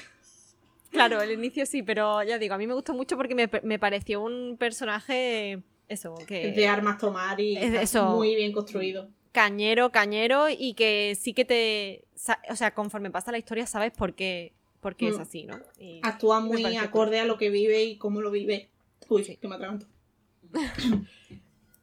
[0.91, 3.79] Claro, el inicio sí, pero ya digo, a mí me gustó mucho porque me, me
[3.79, 5.61] pareció un personaje.
[5.89, 6.49] Eso, que.
[6.49, 8.15] Es de armas tomar y es eso.
[8.15, 9.09] muy bien construido.
[9.31, 12.03] cañero, cañero y que sí que te...
[12.49, 15.21] O sea, conforme pasa la historia sabes por qué, por qué es Mm.
[15.21, 15.59] así, ¿no?
[15.79, 18.69] Y- Actúa muy acorde a lo que vive y cómo lo vive.
[19.09, 19.37] Uy, Sí.
[19.37, 19.85] que me atraganto.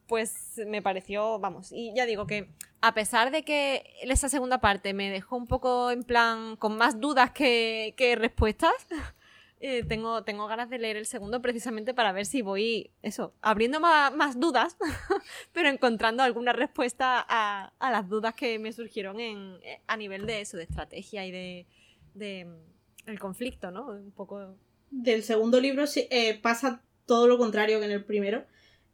[0.07, 2.49] Pues me pareció, vamos, y ya digo que
[2.81, 6.99] a pesar de que esa segunda parte me dejó un poco en plan con más
[6.99, 8.73] dudas que, respuestas,
[9.59, 13.79] eh, tengo, tengo ganas de leer el segundo precisamente para ver si voy, eso, abriendo
[13.79, 14.77] ma- más, dudas,
[15.51, 20.41] pero encontrando alguna respuesta a, las dudas que me surgieron en, eh, a nivel de
[20.41, 23.87] eso, de estrategia y de, mm, el conflicto, ¿no?
[23.87, 24.55] Un poco...
[24.91, 28.45] Del segundo libro eh, pasa todo lo contrario que en el primero.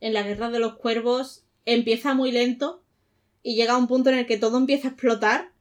[0.01, 2.83] En la Guerra de los Cuervos empieza muy lento
[3.43, 5.51] y llega a un punto en el que todo empieza a explotar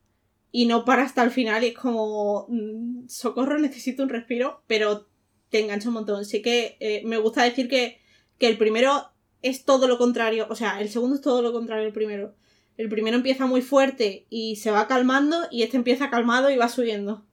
[0.53, 5.07] y no para hasta el final y es como mm, socorro, necesito un respiro, pero
[5.49, 6.25] te engancha un montón.
[6.25, 8.01] Sí que eh, me gusta decir que,
[8.39, 9.11] que el primero
[9.43, 12.35] es todo lo contrario, o sea, el segundo es todo lo contrario del primero.
[12.77, 16.69] El primero empieza muy fuerte y se va calmando y este empieza calmado y va
[16.69, 17.27] subiendo.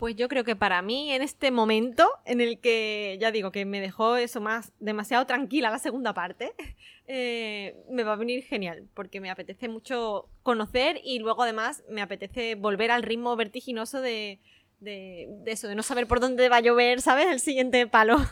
[0.00, 3.66] Pues yo creo que para mí, en este momento en el que, ya digo, que
[3.66, 6.54] me dejó eso más demasiado tranquila la segunda parte,
[7.06, 12.00] eh, me va a venir genial, porque me apetece mucho conocer y luego además me
[12.00, 14.40] apetece volver al ritmo vertiginoso de,
[14.80, 17.26] de, de eso, de no saber por dónde va a llover, ¿sabes?
[17.28, 18.16] El siguiente palo.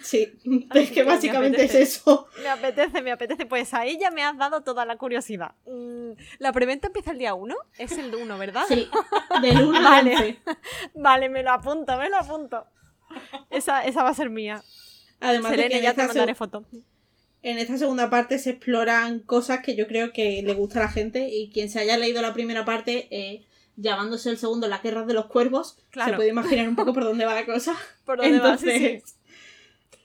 [0.00, 0.32] Sí,
[0.74, 2.28] es que que me básicamente es eso.
[2.42, 3.46] Me apetece, me apetece.
[3.46, 5.56] Pues ahí ya me has dado toda la curiosidad.
[5.66, 8.62] Mm, La preventa empieza el día 1, es el 1, ¿verdad?
[8.68, 8.88] Sí,
[9.42, 10.14] del 1 Vale.
[10.14, 10.38] al 11.
[10.94, 12.64] Vale, me lo apunto, me lo apunto.
[13.50, 14.62] Esa, esa va a ser mía.
[15.18, 16.64] Además de que Selene, ya te mandaré foto.
[17.42, 20.90] en esta segunda parte se exploran cosas que yo creo que le gusta a la
[20.90, 23.46] gente y quien se haya leído la primera parte, eh,
[23.80, 26.10] llamándose el segundo Las Guerras de los Cuervos, Claro.
[26.10, 27.76] se puede imaginar un poco por dónde va la cosa.
[28.04, 28.58] ¿Por dónde va?
[28.58, 29.14] Sí, Entonces, sí.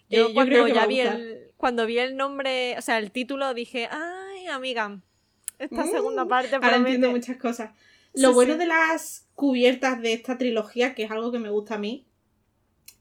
[0.10, 2.82] eh, Yo, yo cuando creo que va ya vi el, cuando vi el nombre, o
[2.82, 5.00] sea, el título, dije, ay, amiga,
[5.60, 6.96] esta Mm, segunda parte Ahora promete".
[6.96, 7.72] entiendo muchas cosas.
[8.14, 8.60] Sí, Lo bueno sí.
[8.60, 12.06] de las cubiertas de esta trilogía, que es algo que me gusta a mí,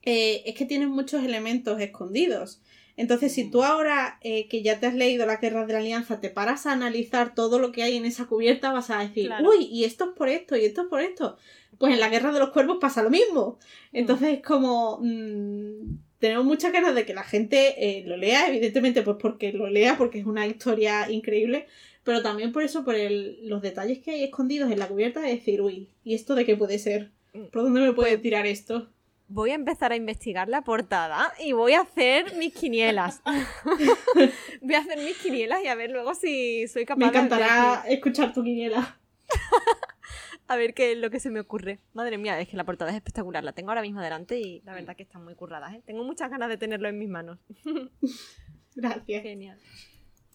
[0.02, 2.62] eh, es que tienen muchos elementos escondidos.
[2.96, 6.20] Entonces, si tú ahora eh, que ya te has leído las guerras de la alianza,
[6.20, 9.48] te paras a analizar todo lo que hay en esa cubierta, vas a decir, Claro.
[9.48, 11.36] uy, y esto es por esto, y esto es por esto.
[11.78, 13.58] Pues en la guerra de los cuervos pasa lo mismo.
[13.92, 14.98] Entonces es como...
[15.02, 19.68] mm, tenemos muchas ganas de que la gente eh, lo lea, evidentemente, pues porque lo
[19.68, 21.66] lea, porque es una historia increíble,
[22.04, 25.30] pero también por eso, por el- los detalles que hay escondidos en la cubierta, de
[25.30, 27.10] decir, uy, ¿y esto de qué puede ser?
[27.50, 28.88] ¿Por dónde me puede Pues- tirar esto?
[29.34, 33.22] Voy a empezar a investigar la portada y voy a hacer mis quinielas.
[34.60, 37.18] voy a hacer mis quinielas y a ver luego si soy capaz Me de- de
[37.18, 38.98] encantará escuchar tu quiniela.
[40.48, 41.78] a ver qué es lo que se me ocurre.
[41.94, 43.42] Madre mía, es que la portada es espectacular.
[43.42, 45.72] La tengo ahora mismo delante y la verdad que están muy curradas.
[45.74, 45.82] ¿eh?
[45.86, 47.38] Tengo muchas ganas de tenerlo en mis manos.
[48.74, 49.22] Gracias.
[49.22, 49.58] Genial.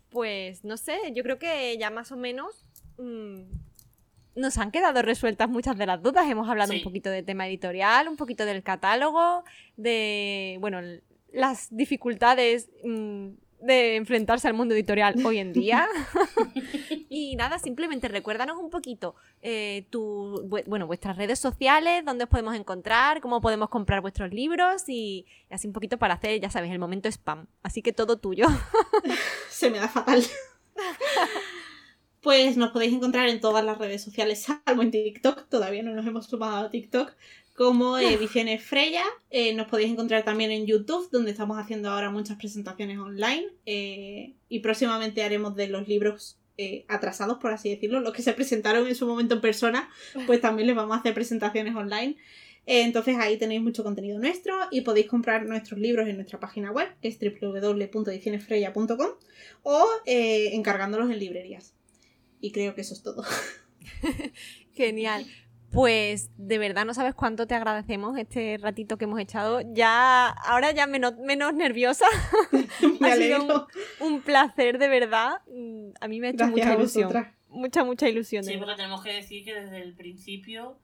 [0.09, 2.65] Pues no sé, yo creo que ya más o menos
[2.97, 3.41] mm,
[4.37, 6.29] nos han quedado resueltas muchas de las dudas.
[6.29, 6.77] Hemos hablado Sí.
[6.77, 9.43] un poquito de tema editorial, un poquito del catálogo,
[9.75, 10.79] de, bueno,
[11.33, 13.27] las dificultades mm,
[13.59, 15.87] de enfrentarse al mundo editorial hoy en día.
[17.09, 22.55] y nada, simplemente recuérdanos un poquito eh, tu, bueno, vuestras redes sociales, dónde os podemos
[22.55, 26.71] encontrar, cómo podemos comprar vuestros libros y, y así un poquito para hacer, ya sabes,
[26.71, 27.47] el momento spam.
[27.63, 28.45] Así que todo tuyo.
[29.49, 30.21] Se me da fatal.
[32.27, 36.05] Pues nos podéis encontrar en todas las redes sociales, salvo en TikTok, todavía no nos
[36.05, 37.13] hemos sumado a TikTok,
[37.55, 39.05] como Ediciones Freya.
[39.29, 43.47] Eh, nos podéis encontrar también en YouTube, donde estamos haciendo ahora muchas presentaciones online.
[43.65, 48.33] eh, y próximamente haremos de los libros eh, atrasados, por así decirlo, los que se
[48.33, 49.89] presentaron en su momento en persona,
[50.25, 52.17] pues también les vamos a hacer presentaciones online.
[52.65, 56.89] Entonces ahí tenéis mucho contenido nuestro y podéis comprar nuestros libros en nuestra página web,
[57.01, 59.11] que es www.edicionesfreya.com
[59.63, 61.76] o encargándolos en librerías.
[62.39, 63.23] Y creo que eso es todo.
[64.73, 65.25] Genial.
[65.71, 69.61] Pues de verdad no sabes cuánto te agradecemos este ratito que hemos echado.
[69.73, 72.05] Ya, ahora ya menos, menos nerviosa.
[73.01, 73.67] Me Ha sido.
[73.99, 75.41] Un placer, de verdad.
[75.47, 77.27] Mm, A mí me ha hecho Gracias mucha ilusión.
[77.49, 78.43] Mucha, mucha ilusión.
[78.43, 80.79] Sí, porque tenemos que decir que desde el principio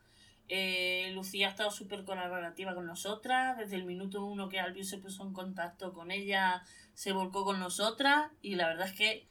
[0.50, 3.58] eh, Lucía ha estado súper colaborativa con nosotras.
[3.58, 7.60] Desde el minuto uno que Albion se puso en contacto con ella, se volcó con
[7.60, 8.32] nosotras.
[8.42, 9.28] Y la verdad es que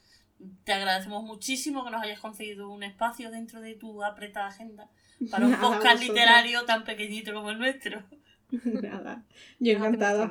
[0.64, 4.88] te agradecemos muchísimo que nos hayas conseguido un espacio dentro de tu apretada agenda
[5.30, 8.02] para un Nada, podcast literario tan pequeñito como el nuestro.
[8.64, 9.24] Nada.
[9.58, 10.30] Yo encantada.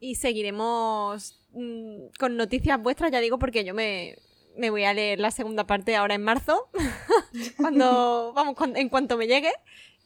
[0.00, 4.16] Y seguiremos mm, con noticias vuestras, ya digo, porque yo me,
[4.56, 6.68] me voy a leer la segunda parte ahora en marzo,
[7.56, 9.52] cuando vamos, cuan- en cuanto me llegue.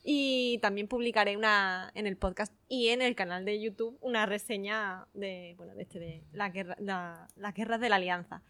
[0.08, 5.08] Y también publicaré una en el podcast y en el canal de YouTube una reseña
[5.14, 8.42] de, bueno, de, este, de la guerra, la- las guerras de la alianza.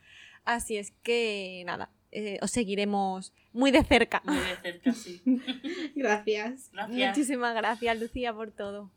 [0.47, 4.23] Así es que nada, eh, os seguiremos muy de cerca.
[4.25, 5.21] Muy de cerca, sí.
[5.95, 6.71] Gracias.
[6.73, 7.09] Gracias.
[7.09, 8.91] Muchísimas gracias, Lucía, por todo.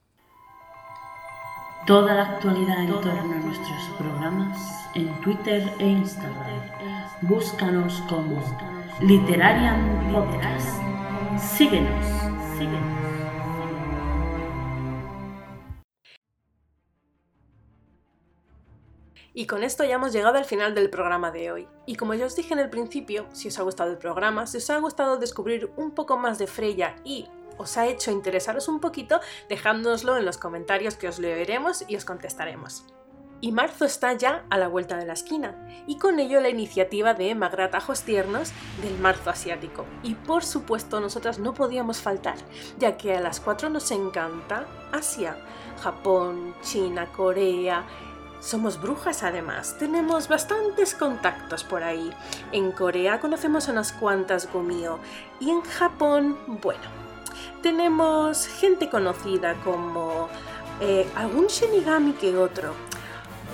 [1.86, 4.58] Toda la actualidad en torno a nuestros programas
[4.96, 6.62] en Twitter e Instagram.
[7.22, 8.42] Búscanos como
[9.02, 10.78] Literarian Podcast.
[11.38, 12.06] Síguenos,
[12.58, 13.29] síguenos.
[19.40, 21.70] Y con esto ya hemos llegado al final del programa de hoy.
[21.86, 24.58] Y como ya os dije en el principio, si os ha gustado el programa, si
[24.58, 27.26] os ha gustado descubrir un poco más de Freya y
[27.58, 32.04] os ha hecho interesaros un poquito, dejádnoslo en los comentarios que os leeremos y os
[32.04, 32.84] contestaremos.
[33.40, 35.56] Y marzo está ya a la vuelta de la esquina,
[35.88, 39.86] y con ello la iniciativa de Magratajos Tiernos del Marzo Asiático.
[40.04, 42.36] Y por supuesto nosotras no podíamos faltar,
[42.78, 45.38] ya que a las cuatro nos encanta Asia,
[45.82, 47.86] Japón, China, Corea,
[48.40, 52.12] somos brujas además, tenemos bastantes contactos por ahí.
[52.52, 55.00] En Corea conocemos a unas cuantas Gumio
[55.40, 56.84] y en Japón, bueno,
[57.62, 60.30] tenemos gente conocida como
[60.80, 62.74] eh, algún Shinigami que otro.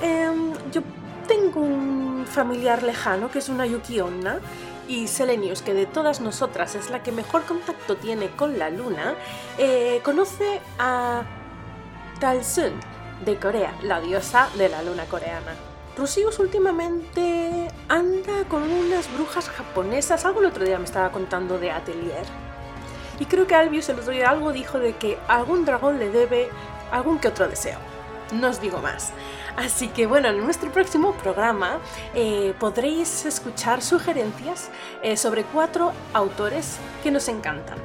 [0.02, 0.82] Em, yo
[1.28, 4.40] tengo un familiar lejano que es una Yuki Onna
[4.88, 9.16] y Selenius, que de todas nosotras es la que mejor contacto tiene con la luna,
[9.58, 11.24] eh, conoce a
[12.20, 12.74] Talsun,
[13.24, 15.54] de Corea, la diosa de la luna coreana.
[15.98, 21.72] Rusius últimamente anda con unas brujas japonesas, algo el otro día me estaba contando de
[21.72, 22.26] Atelier.
[23.20, 26.50] Y creo que Albius el otro día algo dijo de que algún dragón le debe
[26.92, 27.78] algún que otro deseo.
[28.34, 29.14] No os digo más.
[29.56, 31.80] Así que bueno, en nuestro próximo programa
[32.14, 34.70] eh, podréis escuchar sugerencias
[35.02, 37.78] eh, sobre cuatro autores que nos encantan.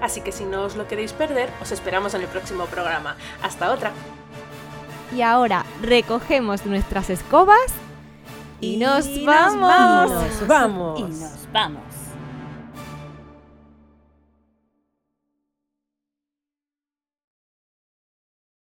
[0.00, 3.16] Así que si no os lo queréis perder, os esperamos en el próximo programa.
[3.42, 3.92] Hasta otra.
[5.14, 7.58] Y ahora recogemos nuestras escobas
[8.60, 10.10] y, nos, vamos.
[10.10, 11.00] Nos vamos.
[11.00, 11.91] Y nos vamos.